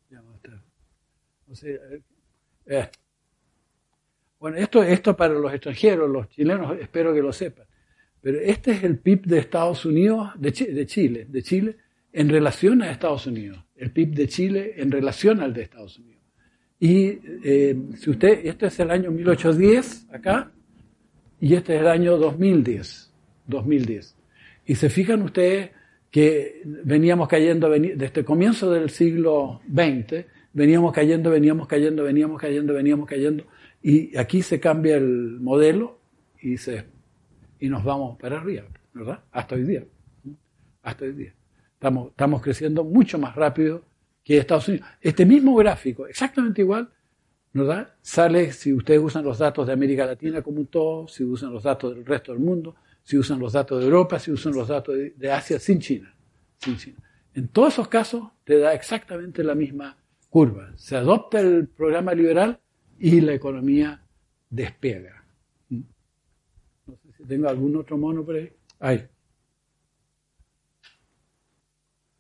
[0.10, 0.62] Llegamos tarde.
[1.64, 2.02] Eh,
[2.66, 2.90] eh.
[4.40, 7.66] Bueno, esto, esto para los extranjeros, los chilenos, espero que lo sepan.
[8.22, 11.76] Pero este es el PIB de Estados Unidos, de, de Chile, de Chile,
[12.12, 16.24] en relación a Estados Unidos, el PIB de Chile en relación al de Estados Unidos.
[16.80, 20.52] Y eh, si usted, este es el año 1810 acá,
[21.42, 23.12] y este es el año 2010,
[23.48, 24.16] 2010.
[24.66, 25.72] Y se fijan ustedes
[26.10, 32.74] que veníamos cayendo desde el comienzo del siglo XX, veníamos cayendo, veníamos cayendo, veníamos cayendo,
[32.74, 33.46] veníamos cayendo,
[33.82, 36.00] y aquí se cambia el modelo
[36.42, 36.86] y, se,
[37.60, 39.24] y nos vamos para arriba, ¿verdad?
[39.32, 39.84] Hasta hoy día.
[40.84, 41.34] Hasta hoy día.
[41.74, 43.84] Estamos, estamos creciendo mucho más rápido
[44.24, 44.88] que Estados Unidos.
[45.02, 46.90] Este mismo gráfico, exactamente igual,
[47.54, 47.94] ¿verdad?
[48.02, 51.64] Sale si ustedes usan los datos de América Latina como un todo, si usan los
[51.64, 54.96] datos del resto del mundo, si usan los datos de Europa, si usan los datos
[55.16, 56.14] de, Asia sin China,
[56.58, 56.98] sin China.
[57.34, 59.98] En todos esos casos te da exactamente la misma
[60.30, 60.74] curva.
[60.76, 62.60] Se adopta el programa liberal
[63.00, 64.02] y la economía
[64.50, 65.24] despega.
[65.70, 68.52] No sé si ¿Tengo algún otro mono por ahí?
[68.80, 69.08] Ahí.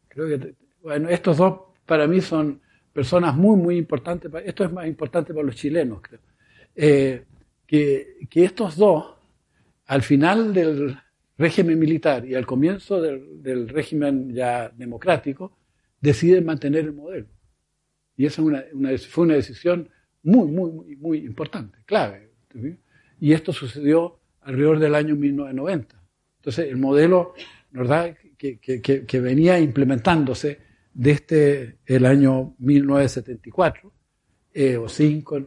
[0.07, 2.61] Creo que, bueno, estos dos para mí son
[2.93, 4.31] personas muy, muy importantes.
[4.45, 6.19] Esto es más importante para los chilenos, creo.
[6.75, 7.25] Eh,
[7.65, 9.15] que, que, estos dos,
[9.85, 10.97] al final del
[11.37, 15.57] régimen militar y al comienzo del, del régimen ya democrático,
[15.99, 17.27] deciden mantener el modelo.
[18.15, 19.89] Y esa una, una, fue una decisión
[20.23, 22.31] muy, muy, muy, muy importante, clave.
[23.19, 26.01] Y esto sucedió alrededor del año 1990.
[26.37, 27.33] Entonces, el modelo,
[27.71, 30.59] ¿verdad?, que, que, que venía implementándose
[30.93, 33.91] desde el año 1974
[34.53, 35.41] eh, o 5,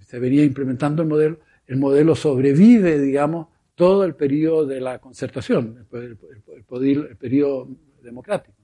[0.00, 1.40] se venía implementando el modelo.
[1.66, 6.18] El modelo sobrevive, digamos, todo el periodo de la concertación, el,
[6.56, 7.68] el, periodo
[8.02, 8.56] democrático.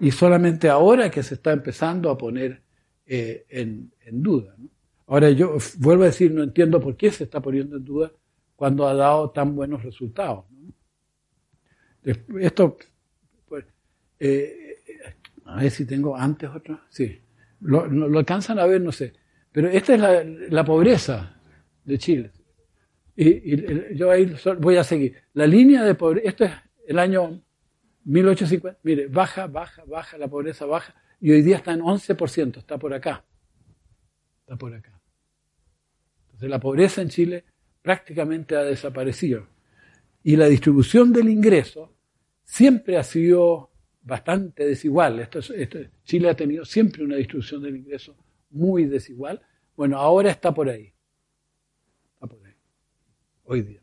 [0.00, 2.62] Y solamente ahora que se está empezando a poner
[3.10, 4.54] eh, en, duda.
[5.06, 8.12] Ahora yo vuelvo a decir, no entiendo por qué se está poniendo en duda
[8.54, 10.44] cuando ha dado tan buenos resultados.
[12.40, 12.76] Esto,
[13.48, 13.64] pues,
[14.20, 14.82] eh,
[15.46, 16.80] a ver si tengo antes otro.
[16.90, 17.18] Sí.
[17.60, 19.14] Lo, lo, alcanzan a ver, no sé.
[19.52, 21.40] Pero esta es la, la pobreza
[21.84, 22.30] de Chile.
[23.16, 25.16] Y, y, yo ahí voy a seguir.
[25.32, 26.52] La línea de pobreza, esto es
[26.86, 27.42] el año
[28.04, 28.80] 1850.
[28.82, 30.94] Mire, baja, baja, baja, la pobreza baja.
[31.20, 33.24] Y hoy día está en 11%, está por acá.
[34.40, 35.00] Está por acá.
[36.26, 37.44] Entonces la pobreza en Chile
[37.82, 39.48] prácticamente ha desaparecido.
[40.22, 41.94] Y la distribución del ingreso
[42.44, 43.70] siempre ha sido
[44.02, 45.28] bastante desigual.
[46.04, 48.16] Chile ha tenido siempre una distribución del ingreso
[48.50, 49.40] muy desigual.
[49.76, 50.92] Bueno, ahora está por ahí.
[52.14, 52.54] Está por ahí.
[53.44, 53.82] Hoy día.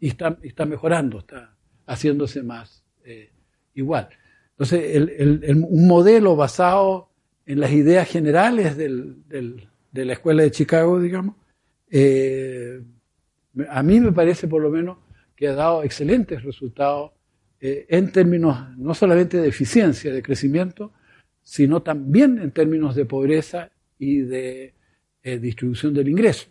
[0.00, 1.56] Y está, está mejorando, está
[1.86, 3.32] haciéndose más eh,
[3.74, 4.08] igual.
[4.58, 7.10] Entonces, el, un modelo basado
[7.46, 11.36] en las ideas generales del, del, de la escuela de Chicago, digamos,
[11.90, 12.82] eh,
[13.68, 14.98] a mí me parece por lo menos
[15.36, 17.12] que ha dado excelentes resultados
[17.60, 20.92] eh, en términos no solamente de eficiencia, de crecimiento,
[21.44, 24.74] sino también en términos de pobreza y de
[25.22, 26.48] eh, distribución del ingreso.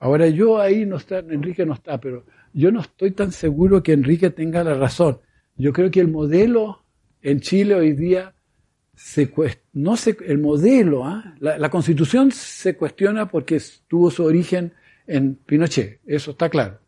[0.00, 3.94] Ahora yo ahí no está, Enrique no está, pero yo no estoy tan seguro que
[3.94, 5.20] Enrique tenga la razón.
[5.58, 6.84] Yo creo que el modelo
[7.20, 8.32] en Chile hoy día
[8.94, 9.32] se
[9.72, 11.34] no se, el modelo, ¿ah?
[11.40, 14.72] la, constitución se cuestiona porque tuvo su origen
[15.06, 16.78] en Pinochet, eso está claro.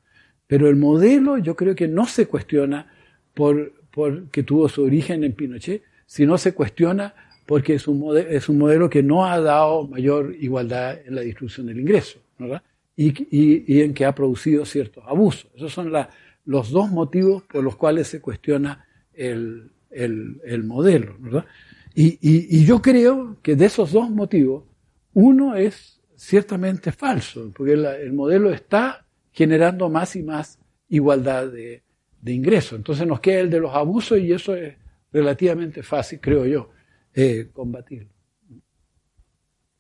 [0.47, 2.93] Pero el modelo yo creo que no se cuestiona
[3.35, 7.15] por, porque tuvo su origen en Pinochet, sino se cuestiona
[7.47, 11.23] porque es un, modelo, es un modelo que no ha dado mayor igualdad en la
[11.23, 12.63] distribución del ingreso, ¿verdad?
[12.97, 15.49] Y, y, y en que ha producido ciertos abusos.
[15.55, 16.11] Esos son la,
[16.45, 21.47] los dos motivos por los cuales se cuestiona el, el, el modelo, ¿verdad?
[21.95, 24.65] Y, y, yo creo que de esos dos motivos,
[25.13, 31.83] uno es ciertamente falso, porque el modelo está generando más y más igualdad de,
[32.21, 32.79] de ingresos.
[32.79, 34.77] Entonces nos queda el de los abusos y eso es
[35.13, 36.71] relativamente fácil, creo yo,
[37.15, 38.11] eh, combatirlo.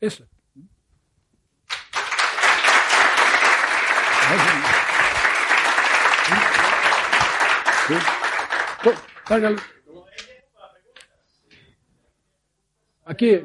[0.00, 0.26] Eso.
[13.04, 13.40] Aquí.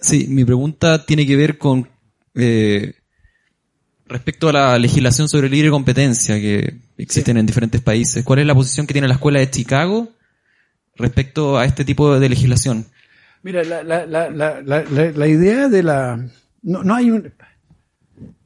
[0.00, 1.88] Sí, mi pregunta tiene que ver con
[2.34, 2.94] eh,
[4.06, 8.54] respecto a la legislación sobre libre competencia que existen en diferentes países, ¿cuál es la
[8.54, 10.08] posición que tiene la Escuela de Chicago
[10.96, 12.86] respecto a este tipo de legislación?
[13.42, 16.16] Mira, la, la, la, la idea de la...
[16.62, 17.32] No, no hay un...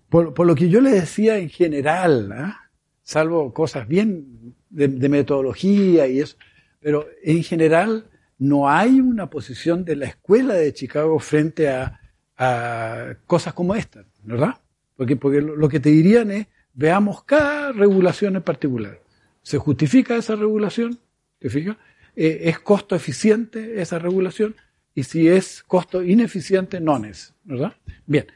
[0.09, 2.70] Por, por, lo que yo le decía en general, ¿ah?
[3.11, 6.37] Salvo cosas bien de, metodología y eso,
[6.79, 8.09] pero en general
[8.39, 12.01] no hay una posición de la escuela de Chicago frente a,
[12.39, 14.61] a cosas como esta, ¿verdad?
[14.97, 19.01] Porque, porque lo que te dirían es, veamos cada regulación en particular.
[19.43, 20.97] ¿Se justifica esa regulación?
[21.41, 21.79] ¿Te fijas?
[22.15, 24.55] Eh, ¿Es costo eficiente esa regulación?
[24.95, 27.35] Y si es costo ineficiente, no es.
[27.43, 27.75] ¿Verdad?
[28.07, 28.27] Bien.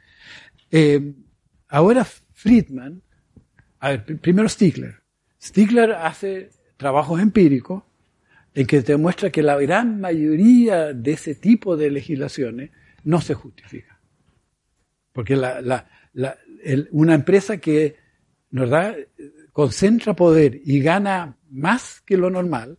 [0.73, 1.13] Eh,
[1.69, 3.04] ahora Friedman,
[3.85, 4.95] a ver, primero Stigler.
[5.39, 6.49] Stigler hace
[6.79, 7.83] trabajos empíricos
[8.55, 12.71] en que demuestra que la gran mayoría de ese tipo de legislaciones
[13.03, 14.01] no se justifica.
[15.13, 15.39] Porque
[16.93, 17.97] una empresa que
[18.51, 18.97] ¿verdad?
[19.53, 22.79] concentra poder y gana más que lo normal,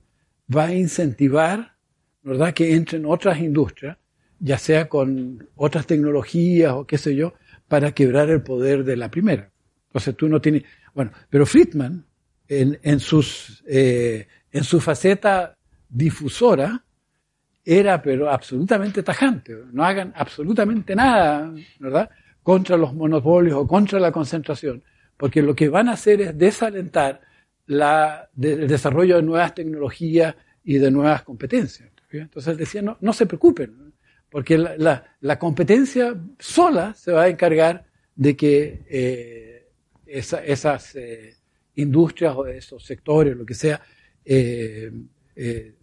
[0.54, 1.76] va a incentivar
[2.24, 2.52] ¿verdad?
[2.56, 3.96] que entren otras industrias,
[4.40, 7.36] ya sea con otras tecnologías o qué sé yo,
[7.68, 9.52] para quebrar el poder de la primera.
[9.90, 10.64] Entonces tú no tienes...
[10.96, 12.04] Bueno, pero Friedman,
[12.48, 15.56] en, en, sus, eh, en su faceta
[15.88, 16.84] difusora,
[17.64, 19.56] era pero absolutamente tajante.
[19.72, 22.10] No hagan absolutamente nada, ¿verdad?
[22.46, 24.84] contra los monopolios o contra la concentración,
[25.18, 27.20] porque lo que van a hacer es desalentar
[27.66, 31.90] la, el desarrollo de nuevas tecnologías y de nuevas competencias.
[32.12, 33.94] Entonces decía, no, no se preocupen,
[34.30, 37.86] porque la, competencia sola se va a encargar
[38.16, 39.45] de que eh,
[40.06, 41.36] esas eh,
[41.76, 43.82] industrias o esos sectores, lo que sea,
[44.24, 44.92] eh,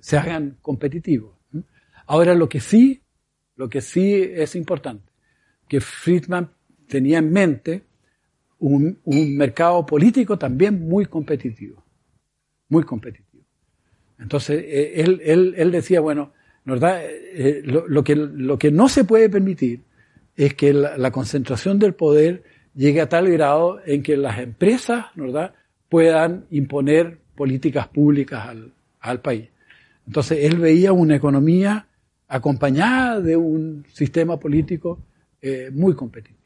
[0.01, 1.37] se hagan competitivos.
[2.07, 3.03] Ahora lo que sí,
[3.57, 5.13] lo que sí es importante,
[5.69, 6.51] que Friedman
[6.89, 7.83] tenía en mente
[8.59, 11.85] un, un mercado político también muy competitivo,
[12.69, 13.33] muy competitivo.
[14.19, 15.21] Entonces él,
[15.57, 16.33] él, decía, bueno,
[16.65, 17.03] ¿verdad?
[17.05, 19.83] Eh, lo, que, lo que no se puede permitir
[20.37, 22.45] es que la, concentración del poder
[22.75, 25.55] llegue a tal grado en que las empresas ¿verdad?
[25.89, 29.49] puedan imponer políticas públicas al, al país.
[30.07, 31.87] Entonces él veía una economía
[32.29, 34.99] acompañada de un sistema político
[35.41, 36.39] eh, muy competitivo,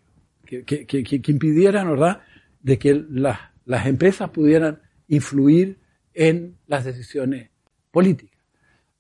[0.44, 2.22] que, que, que, que, impidiera, ¿verdad?,
[2.62, 5.78] de que las, las empresas pudieran influir
[6.12, 7.50] en las decisiones
[7.90, 8.40] políticas.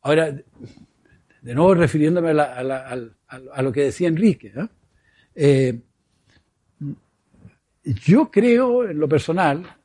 [0.02, 4.52] Ahora, de nuevo refiriéndome a, lo que decía Enrique,
[5.34, 5.80] eh,
[7.94, 9.76] yo creo en lo personal,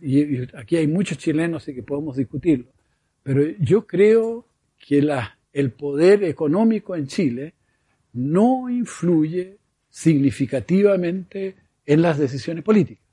[0.00, 2.66] y aquí hay muchos chilenos y que podemos discutirlo,
[3.22, 4.46] pero yo creo
[4.78, 5.06] que
[5.52, 7.54] el poder económico en Chile
[8.12, 11.56] no influye significativamente
[11.86, 13.04] en las decisiones políticas.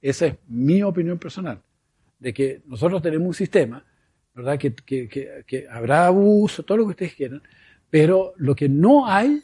[0.00, 1.62] Esa es mi opinión personal,
[2.18, 3.84] de que nosotros tenemos un sistema
[4.34, 4.58] ¿verdad?
[4.58, 4.74] Que,
[5.46, 7.42] que, habrá abuso, todo lo que ustedes quieran,
[7.90, 9.42] pero lo que no hay,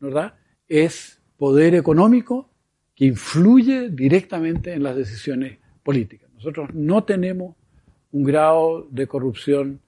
[0.00, 0.34] ¿verdad?
[0.68, 2.48] Es poder económico
[2.94, 6.30] que influye directamente en las decisiones políticas.
[6.34, 7.56] Nosotros no tenemos
[8.12, 9.80] un grado de corrupción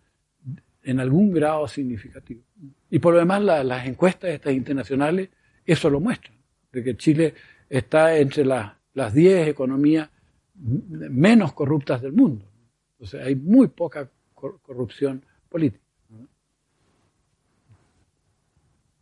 [0.82, 2.42] en algún grado significativo.
[2.90, 5.30] Y por lo demás, las encuestas estas internacionales
[5.64, 6.36] eso lo muestran,
[6.72, 7.34] de que Chile
[7.68, 10.10] está entre las 10 economías
[10.54, 12.44] menos corruptas del mundo.
[12.92, 15.82] Entonces hay muy poca corrupción política.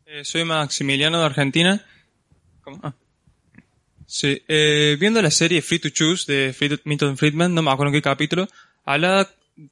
[0.07, 1.85] Eh, soy Maximiliano de Argentina.
[2.83, 2.95] Ah.
[4.13, 7.95] Sí, eh, viendo la serie Free to Choose de Milton Friedman, no me acuerdo en
[7.95, 8.47] qué capítulo,
[8.85, 9.27] habla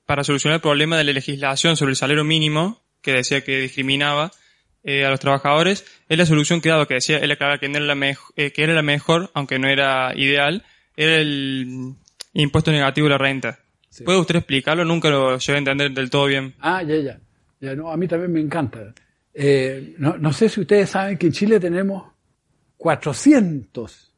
[0.07, 4.31] para solucionar el problema de la legislación sobre el salario mínimo, que decía que discriminaba
[4.83, 7.81] eh, a los trabajadores, es la solución que dado, que decía, él aclaraba que, era
[7.81, 10.65] la que era la mejor, aunque no era ideal,
[10.97, 11.97] era el
[12.33, 13.59] impuesto negativo de la renta.
[14.07, 14.87] ¿Puede usted explicarlo?
[14.87, 16.55] Nunca lo llegué a entender del todo bien.
[16.61, 17.21] Ah, ya, ya.
[17.61, 18.95] ya no, a mí también me encanta.
[19.35, 22.11] Eh, no, no, sé si ustedes saben que en Chile tenemos
[22.79, 24.10] 400,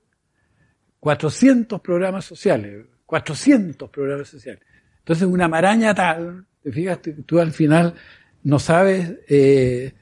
[1.02, 4.62] 400 programas sociales, 400 programas sociales.
[5.00, 7.94] Entonces, una maraña tal, te fijas, tú al final
[8.44, 9.92] no sabes eh,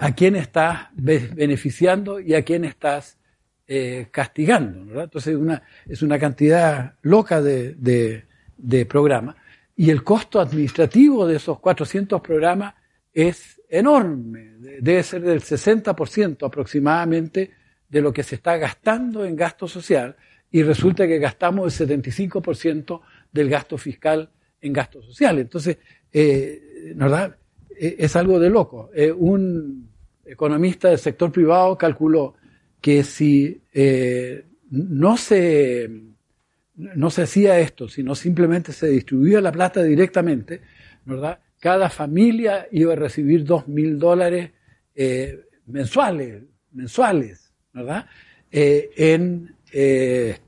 [0.00, 3.18] a quién estás beneficiando y a quién estás
[3.66, 4.86] eh, castigando.
[4.86, 5.04] ¿verdad?
[5.04, 8.24] Entonces, una, es una cantidad loca de, de
[8.62, 9.36] de programa
[9.74, 12.74] y el costo administrativo de esos 400 programas
[13.12, 17.50] es enorme, debe ser del 60% aproximadamente
[17.92, 20.16] de lo que se está gastando en gasto social
[20.50, 24.30] y resulta que gastamos el 75% del gasto fiscal
[24.62, 25.38] en gasto social.
[25.38, 25.76] Entonces,
[26.10, 27.36] eh, ¿verdad?
[27.78, 28.90] E, es algo de loco.
[28.94, 29.90] Eh, un
[30.24, 32.34] economista del sector privado calculó
[32.80, 35.90] que si eh, no se
[36.74, 40.62] no se hacía esto, sino simplemente se distribuía la plata directamente,
[41.04, 41.38] ¿verdad?
[41.60, 44.50] Cada familia iba a recibir dos mil dólares
[45.66, 46.42] mensuales,
[46.72, 48.06] mensuales, ¿verdad?
[48.50, 50.38] Eh, en, eh,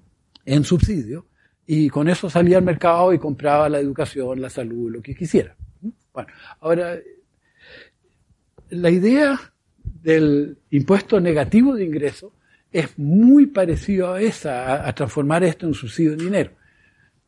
[0.45, 1.27] en subsidio,
[1.67, 5.57] y con eso salía al mercado y compraba la educación, la salud, lo que quisiera.
[6.13, 6.29] Bueno,
[6.61, 6.99] ahora,
[8.71, 9.41] la idea
[10.03, 12.33] del impuesto negativo de ingreso
[12.71, 16.51] es muy parecido a esa, a, transformar esto en subsidio de dinero.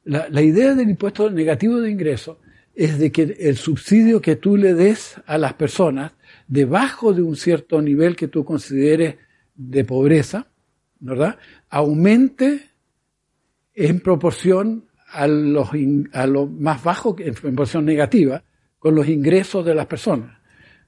[0.05, 2.41] La, la, idea del impuesto negativo de ingreso
[2.75, 6.13] es de que el subsidio que tú le des a las personas
[6.47, 9.17] debajo de un cierto nivel que tú consideres
[9.57, 10.49] de pobreza,
[11.01, 11.39] ¿verdad?
[11.69, 12.71] Aumente
[13.75, 15.71] en proporción a los,
[16.13, 18.43] a lo más bajo, en proporción negativa,
[18.79, 20.39] con los ingresos de las personas.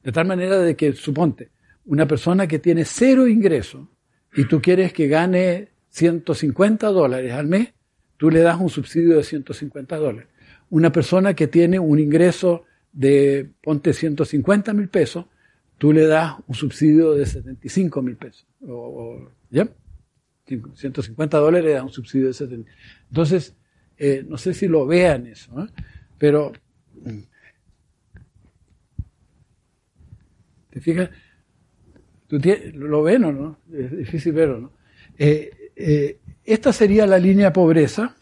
[0.03, 1.51] De tal manera de que, suponte,
[1.87, 3.87] una persona que tiene cero ingresos,
[4.35, 7.73] y tú quieres que gane 150 dólares al mes,
[8.17, 10.29] tú le das un subsidio de 150 dólares.
[10.71, 15.27] Una persona que tiene un ingreso de, ponte 150 mil pesos,
[15.79, 18.47] tú le das un subsidio de 75 mil pesos.
[18.67, 19.69] O, ¿Ya?
[20.47, 22.71] 150 dólares le das un subsidio de 70.
[23.09, 23.55] Entonces,
[23.97, 25.69] eh, no sé si lo vean eso, ¿eh?
[26.19, 26.53] pero
[30.71, 31.11] ¿te fijas?
[32.27, 32.39] ¿Tú
[32.75, 33.59] lo ven o no?
[33.73, 34.73] Es difícil verlo, ¿no?
[35.19, 38.17] Eh, eh, esta sería la línea pobreza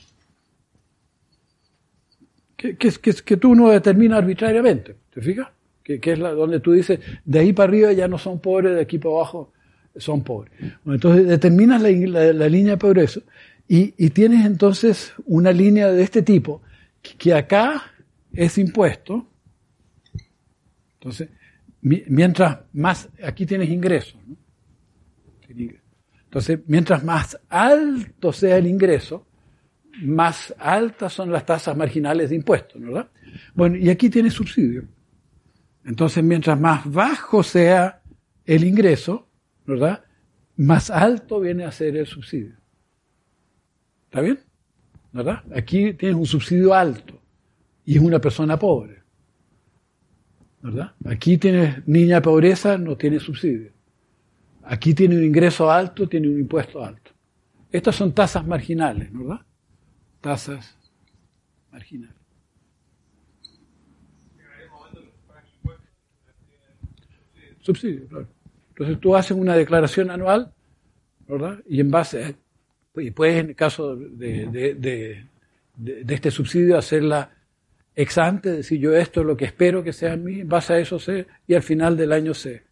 [2.56, 5.48] que, que, que, tú no determinas arbitrariamente, ¿te fijas?
[5.86, 8.80] Que, es la, donde tú dices, de ahí para arriba ya no son pobres, de
[8.80, 9.52] aquí para abajo
[9.96, 10.52] son pobres.
[10.84, 11.90] entonces determinas la,
[12.32, 13.20] la, línea de pobreza
[13.68, 16.60] y, y, tienes entonces una línea de este tipo,
[17.00, 17.84] que acá
[18.32, 19.28] es impuesto,
[20.98, 21.28] entonces,
[21.80, 24.16] mientras más, aquí tienes ingresos.
[26.24, 29.24] Entonces, mientras más alto sea el ingreso,
[30.02, 33.08] más altas son las tasas marginales de impuestos, ¿verdad?
[33.54, 34.84] Bueno, y aquí tiene subsidio.
[35.86, 38.02] Entonces, mientras más bajo sea
[38.44, 39.28] el ingreso,
[39.64, 40.04] ¿verdad?
[40.56, 42.56] Más alto viene a ser el subsidio.
[44.04, 44.40] ¿Está bien?
[45.12, 45.42] ¿Verdad?
[45.54, 47.18] Aquí tienes un subsidio alto
[47.84, 49.02] y es una persona pobre.
[50.60, 50.92] ¿Verdad?
[51.06, 53.70] Aquí tienes niña pobreza, no tiene subsidio.
[54.64, 57.12] Aquí tiene un ingreso alto, tiene un impuesto alto.
[57.70, 59.40] Estas son tasas marginales, ¿verdad?
[60.20, 60.76] tasas
[61.70, 62.15] marginales.
[67.66, 68.28] Subsidio, claro.
[68.70, 70.52] Entonces tú haces una declaración anual,
[71.26, 71.58] ¿verdad?
[71.66, 75.26] Y en base, a, y puedes en el caso de, de,
[75.76, 77.30] de, este subsidio hacerla
[77.94, 80.74] ex ante, decir yo esto es lo que espero que sea en mí, en base
[80.74, 82.62] a eso sé, y al final del año se,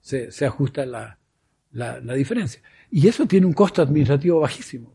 [0.00, 1.18] se, se ajusta la,
[1.72, 2.62] la, la diferencia.
[2.90, 4.94] Y eso tiene un costo administrativo bajísimo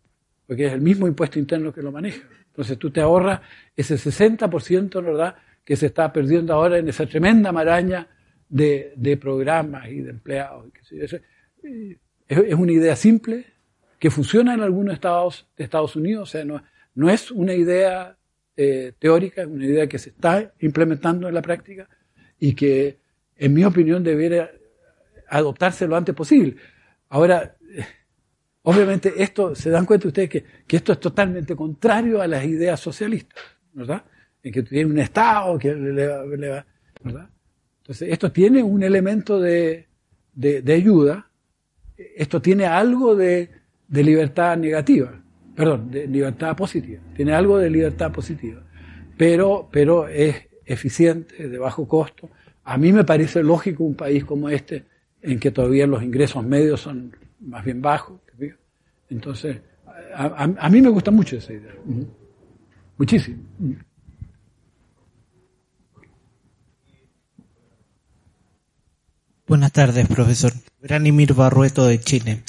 [0.49, 2.27] porque es el mismo impuesto interno que lo maneja.
[2.47, 3.39] Entonces tú te ahorras
[3.75, 8.07] ese 60%, ¿verdad?, que se está perdiendo ahora en esa tremenda maraña
[8.49, 10.65] de, programas y de empleados.
[10.91, 11.97] Eh,
[12.27, 13.45] es, una idea simple
[13.97, 16.61] que funciona en algunos estados de Estados Unidos, o sea, no,
[16.95, 18.17] no es una idea
[18.57, 21.87] eh, teórica, es una idea que se está implementando en la práctica
[22.39, 22.99] y que,
[23.37, 24.51] en mi opinión, debería
[25.27, 26.55] adoptarse lo antes posible.
[27.09, 27.55] Ahora,
[28.63, 32.79] Obviamente esto, se dan cuenta ustedes que, que esto es totalmente contrario a las ideas
[32.79, 33.41] socialistas,
[33.73, 34.03] ¿verdad?
[34.43, 36.65] En que tiene un Estado que le, va,
[37.01, 37.29] ¿verdad?
[37.89, 39.87] Entonces, esto tiene un elemento de,
[40.35, 41.27] de, ayuda,
[41.97, 43.49] esto tiene algo de,
[43.87, 45.19] de, libertad negativa,
[45.55, 48.61] perdón, de libertad positiva, tiene algo de libertad positiva,
[49.17, 50.35] pero, pero es
[50.65, 52.29] eficiente, de bajo costo.
[52.63, 54.85] A mí me parece lógico un país como este,
[55.23, 58.19] en que todavía los ingresos medios son más bien bajos,
[59.09, 59.59] entonces,
[60.13, 61.73] a, mí me gusta mucho esa idea.
[62.99, 63.41] Muchísimo.
[69.49, 70.51] Buenas tardes, profesor.
[70.79, 72.43] Granimir Barrueto de Chile.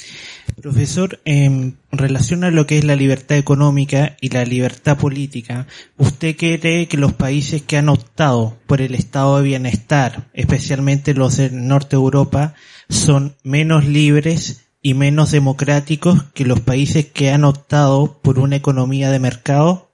[0.61, 5.65] Profesor, en relación a lo que es la libertad económica y la libertad política,
[5.97, 11.37] ¿usted cree que los países que han optado por el estado de bienestar, especialmente los
[11.37, 12.53] del norte de Europa,
[12.87, 19.09] son menos libres y menos democráticos que los países que han optado por una economía
[19.09, 19.89] de mercado?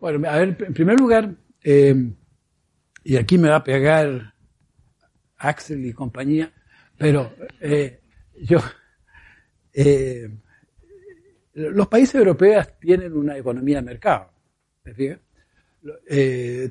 [0.00, 1.94] Bueno, a ver, en primer lugar, eh,
[3.04, 4.31] y aquí me va a pegar
[5.42, 6.52] Axel y compañía,
[6.96, 8.00] pero eh,
[8.40, 8.58] yo,
[9.72, 10.28] eh,
[11.54, 14.30] los países europeos tienen una economía de mercado,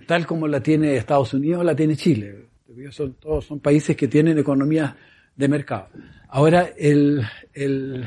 [0.07, 2.47] tal como la tiene Estados Unidos, la tiene Chile.
[2.91, 4.95] Son, todos son países que tienen economías
[5.35, 5.89] de mercado.
[6.29, 7.21] Ahora, el,
[7.53, 8.05] el,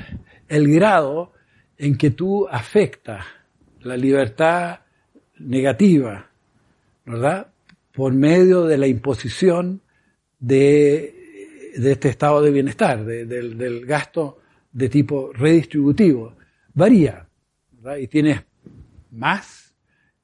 [0.48, 1.32] el grado
[1.76, 3.24] en que tú afectas
[3.80, 4.80] la libertad
[5.38, 6.30] negativa,
[7.04, 7.48] ¿verdad?
[7.92, 9.82] Por medio de la imposición
[10.46, 14.40] de, de este estado de bienestar, del, del, gasto
[14.70, 16.36] de tipo redistributivo,
[16.74, 17.26] varía,
[17.72, 17.96] ¿verdad?
[17.96, 18.42] Y tienes
[19.12, 19.74] más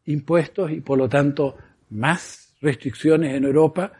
[0.04, 1.56] impuestos y por lo tanto
[1.90, 3.92] más restricciones en Europa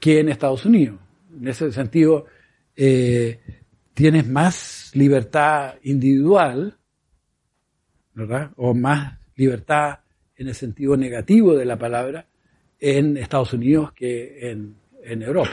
[0.00, 0.98] que en Estados Unidos.
[1.38, 2.26] En ese sentido,
[2.74, 3.38] eh,
[3.94, 6.76] tienes más libertad individual,
[8.14, 8.50] ¿verdad?
[8.56, 10.00] O más libertad
[10.36, 12.26] en el sentido negativo de la palabra
[12.80, 15.50] en Estados Unidos que en, en Europa.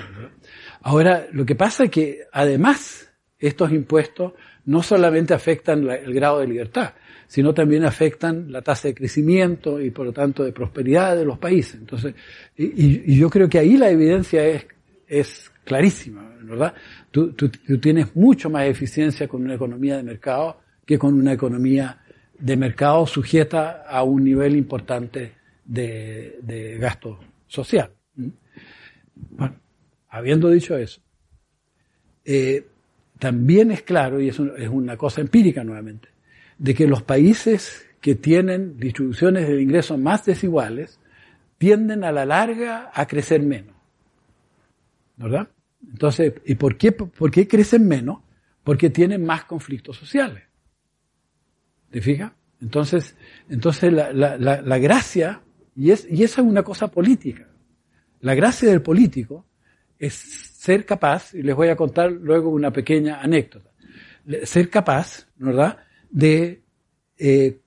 [0.82, 4.34] Ahora, lo que pasa es que además estos impuestos
[4.66, 6.94] no solamente afectan el grado de libertad,
[7.28, 11.38] sino también afectan la tasa de crecimiento y por lo tanto de prosperidad de los
[11.38, 11.76] países.
[11.76, 12.14] Entonces,
[12.56, 14.66] y, yo creo que ahí la evidencia es,
[15.08, 16.74] es clarísima, ¿verdad?
[17.12, 17.34] Tú,
[17.82, 22.00] tienes mucho más eficiencia con una economía de mercado que con una economía
[22.38, 25.34] de mercado sujeta a un nivel importante
[25.66, 27.92] de, gasto social.
[29.16, 29.56] Bueno,
[30.10, 31.02] habiendo dicho eso,
[32.24, 32.66] eh,
[33.20, 36.10] también es claro, y es, es una cosa empírica nuevamente,
[36.58, 41.00] de que los países que tienen distribuciones de ingresos más desiguales
[41.58, 43.76] tienden a la larga a crecer menos.
[45.18, 45.48] ¿Verdad?
[45.90, 48.20] Entonces, ¿y por qué, por qué crecen menos?
[48.66, 50.44] porque tienen más conflictos sociales.
[51.92, 52.34] ¿Te fijas?
[52.60, 53.16] Entonces,
[53.48, 55.44] entonces la, la, la, gracia,
[55.76, 57.48] y, es, y esa es una cosa política,
[58.26, 59.46] la gracia del político
[60.00, 63.70] es ser capaz, y les voy a contar luego una pequeña anécdota,
[64.46, 65.78] ser capaz, ¿verdad?,
[66.10, 66.64] de
[67.20, 67.60] eh,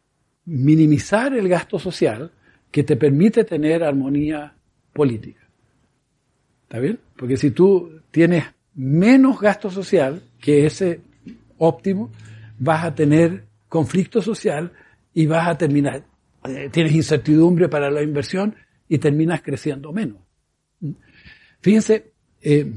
[0.46, 2.32] minimizar el gasto social
[2.72, 4.52] que te permite tener armonía
[4.92, 5.48] política.
[6.64, 6.98] ¿Está bien?
[7.14, 8.42] Porque si tú tienes
[8.74, 11.02] menos gasto social que ese
[11.58, 12.10] óptimo,
[12.58, 14.72] vas a tener conflicto social
[15.14, 16.02] y vas a terminar,
[16.48, 18.56] eh, tienes incertidumbre para la inversión
[18.88, 20.27] y terminas creciendo menos.
[21.60, 22.70] Fíjense, eh,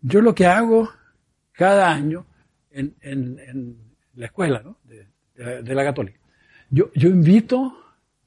[0.00, 0.88] yo lo que hago
[1.52, 2.26] cada año
[2.70, 3.76] en,
[4.14, 6.18] la escuela de, la, católica,
[6.70, 7.72] yo, yo invito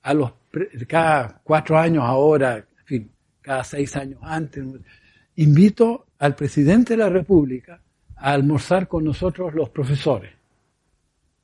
[0.01, 0.33] a los,
[0.87, 3.11] cada cuatro años ahora, en fin,
[3.41, 4.63] cada seis años antes,
[5.35, 7.81] invito al presidente de la República
[8.15, 10.31] a almorzar con nosotros los profesores.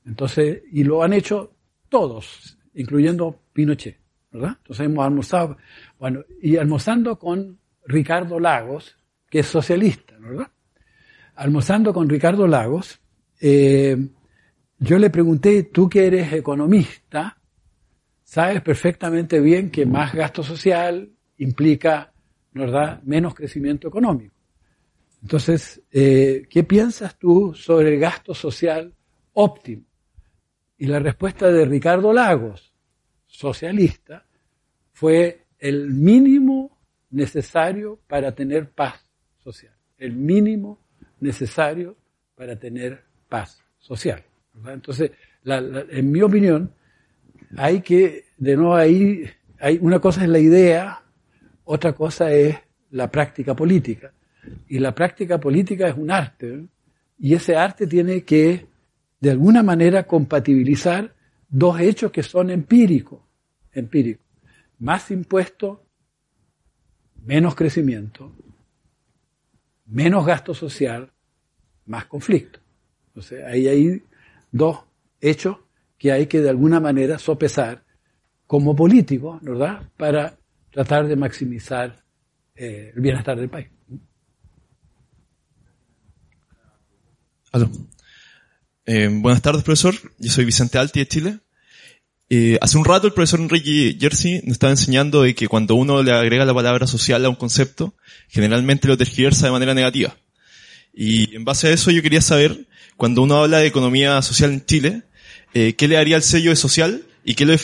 [0.05, 1.51] Entonces, y lo han hecho
[1.89, 3.97] todos, incluyendo Pinochet,
[4.45, 5.57] Entonces hemos almorzado,
[5.99, 8.97] bueno, y almorzando con Ricardo Lagos,
[9.29, 10.51] que es socialista, ¿verdad?
[11.35, 12.99] Almorzando con Ricardo Lagos,
[13.39, 13.97] eh,
[14.79, 17.37] yo le pregunté, tú que eres economista,
[18.23, 22.11] sabes perfectamente bien que más gasto social implica,
[22.53, 24.35] ¿verdad?, menos crecimiento económico.
[25.21, 28.93] Entonces, eh, ¿qué piensas tú sobre el gasto social
[29.33, 29.83] óptimo?
[30.77, 32.71] Y la respuesta de Ricardo Lagos,
[33.25, 34.26] socialista,
[34.97, 36.75] fue el mínimo
[37.11, 38.95] necesario para tener paz
[39.43, 39.75] social.
[39.95, 40.79] El mínimo
[41.19, 41.95] necesario
[42.33, 44.23] para tener paz social.
[44.65, 45.11] Entonces,
[45.45, 46.73] en mi opinión,
[47.55, 49.23] hay que, de nuevo ahí,
[49.59, 51.03] hay, una cosa es la idea,
[51.65, 52.55] otra cosa es
[52.89, 54.11] la práctica política.
[54.67, 56.65] Y la práctica política es un arte,
[57.19, 58.65] y ese arte tiene que
[59.19, 61.13] de alguna manera compatibilizar
[61.47, 62.49] dos hechos que son.
[62.49, 63.21] Empíricos.
[64.79, 65.79] Más impuestos,
[67.23, 68.31] menos crecimiento,
[69.85, 71.11] menos gasto social,
[71.85, 72.59] más conflicto.
[73.07, 74.03] Entonces, ahí hay
[74.51, 74.79] dos
[75.19, 75.57] hechos
[75.97, 77.83] que hay que de alguna manera sopesar
[78.45, 80.37] como políticos, ¿verdad?, para
[80.71, 82.03] tratar de maximizar
[82.55, 83.67] eh, el bienestar del país.
[87.51, 87.69] Aló.
[88.85, 89.95] Eh, buenas tardes, profesor.
[90.17, 91.39] Yo soy Vicente Alti de Chile.
[92.29, 96.03] Eh, hace un rato el profesor Enrique Jersey nos estaba enseñando de que cuando uno
[96.03, 97.93] le agrega la palabra social a un concepto,
[98.27, 100.17] generalmente lo tergiversa de manera negativa.
[100.93, 102.67] Y en base a eso yo quería saber,
[102.97, 105.03] cuando uno habla de economía social en Chile,
[105.53, 107.55] eh, ¿qué le haría el sello de social y qué lo,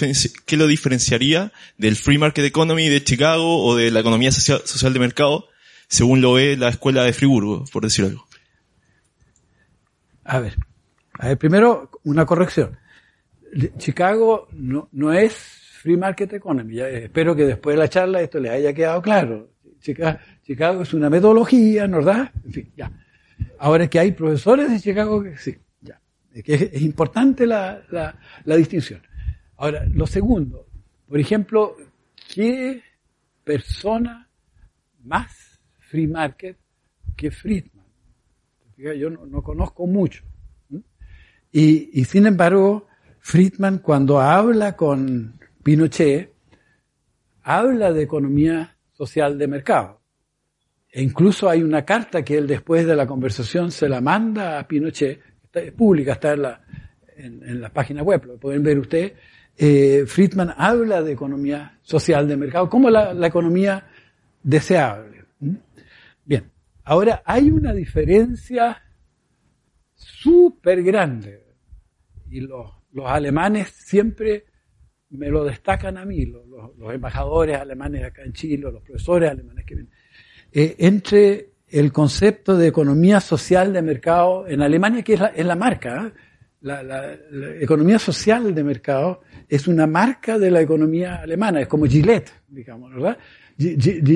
[0.46, 4.94] qué lo diferenciaría del free market economy de Chicago o de la economía social, social
[4.94, 5.48] de mercado,
[5.90, 8.26] según lo ve la escuela de Friburgo, por decir algo?
[10.24, 10.56] A ver,
[11.20, 12.78] a ver, primero, una corrección.
[13.78, 15.34] Chicago no, no es
[15.82, 16.80] free market economy.
[16.80, 19.50] espero que después de la charla esto les haya quedado claro.
[19.80, 22.32] Chicago, es una metodología, ¿verdad?
[22.46, 22.92] En fin, ya.
[23.60, 26.00] Ahora que hay profesores de Chicago que sí, ya.
[26.34, 27.82] Es importante la,
[28.46, 29.02] la, distinción.
[29.58, 30.68] Ahora, lo segundo,
[31.08, 31.76] por ejemplo,
[32.34, 32.82] ¿qué
[33.44, 34.30] persona
[35.04, 36.58] más free market
[37.18, 37.86] que Friedman?
[38.78, 40.24] Yo no, no conozco mucho.
[41.56, 42.88] Y, sin embargo,
[43.26, 46.34] Friedman cuando habla con Pinochet,
[47.44, 50.02] habla de economía social de mercado.
[50.92, 54.68] E incluso hay una carta que él después de la conversación se la manda a
[54.68, 56.62] Pinochet, está, es pública, está en la,
[57.16, 59.14] en, página web, lo pueden ver ustedes.
[59.56, 63.88] Eh, Friedman habla de economía social de mercado como la, la economía
[64.44, 65.24] deseable.
[65.40, 65.56] ¿Mm?
[66.26, 66.52] Bien,
[66.84, 68.84] ahora hay una diferencia
[69.96, 71.42] súper grande
[72.30, 74.46] y los, alemanes siempre
[75.10, 79.76] me lo destacan a mí, los, embajadores alemanes acá en Chile, los profesores alemanes que
[79.76, 79.94] vienen,
[80.52, 86.08] eh, entre el concepto de economía social de mercado en Alemania, que es la, marca,
[86.08, 86.12] ¿eh?
[86.62, 87.14] la,
[87.60, 92.94] economía social de mercado es una marca de la economía alemana, es como Gillette, digamos,
[92.94, 93.18] ¿verdad?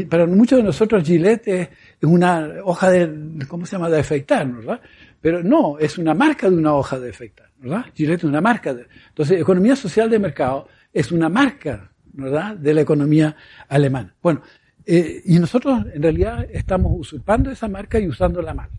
[0.09, 1.69] para muchos de nosotros Gillette es,
[2.01, 4.81] una hoja de, ¿cómo se llama?, de afeitar, ¿verdad?
[5.21, 7.47] Pero no, es una marca de una hoja de afeitar.
[7.57, 7.85] ¿verdad?
[7.93, 8.75] Gillette es una marca.
[9.09, 13.35] entonces, economía social de mercado es una marca, ¿verdad?, de la economía
[13.67, 14.15] alemana.
[14.21, 14.41] Bueno,
[14.85, 18.69] eh, y nosotros en realidad estamos usurpando esa marca y usándola mal.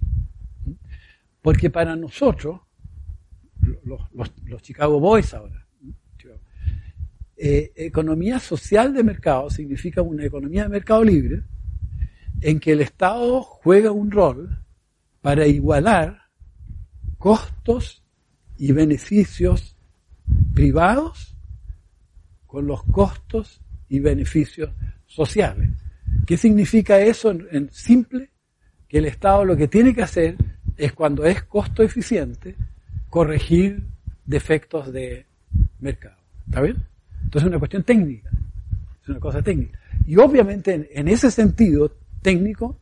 [1.43, 2.61] Porque para nosotros,
[3.85, 5.67] los, Chicago Boys ahora,
[7.41, 11.45] eh, economía social de mercado significa una economía de mercado libre
[12.41, 14.59] en que el Estado juega un rol
[15.21, 16.28] para igualar
[17.19, 18.03] costos
[18.57, 19.77] y beneficios
[20.55, 21.37] privados
[22.47, 24.71] con los costos y beneficios
[25.07, 25.71] sociales.
[26.27, 28.31] ¿Qué significa eso en, simple?
[28.89, 30.37] Que el Estado lo que tiene que hacer
[30.77, 32.57] es cuando es costo eficiente,
[33.11, 33.85] corregir
[34.25, 35.27] defectos de
[35.81, 36.17] mercado.
[36.47, 36.77] ¿Está bien?
[37.25, 38.31] Entonces es una cuestión técnica,
[39.03, 39.79] es una cosa técnica.
[40.07, 41.93] Y obviamente en, ese sentido
[42.23, 42.79] técnico,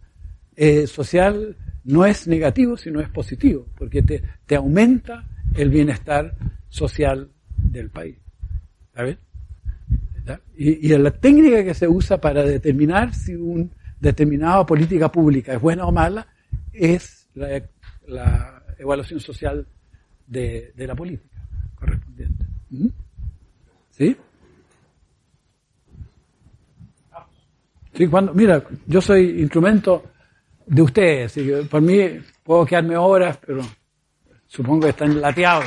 [0.55, 1.57] eh, social
[1.87, 6.35] no es negativo, sino es positivo, porque te, te aumenta el bienestar
[6.69, 8.17] social del país.
[8.89, 9.19] ¿Está bien?
[10.57, 13.69] Y, y la técnica que se usa para determinar si una
[14.01, 16.27] determinada política pública es buena o mala
[16.73, 19.67] es la, evaluación social
[20.27, 21.41] de, la política
[21.77, 22.45] correspondiente.
[22.71, 22.89] ¿Mm?
[23.91, 24.17] ¿Sí?
[27.95, 30.05] Sí, cuando, mira, yo soy instrumento
[30.67, 31.35] de ustedes,
[31.71, 33.63] por mí puedo quedarme horas, pero
[34.47, 35.65] supongo que están lateados.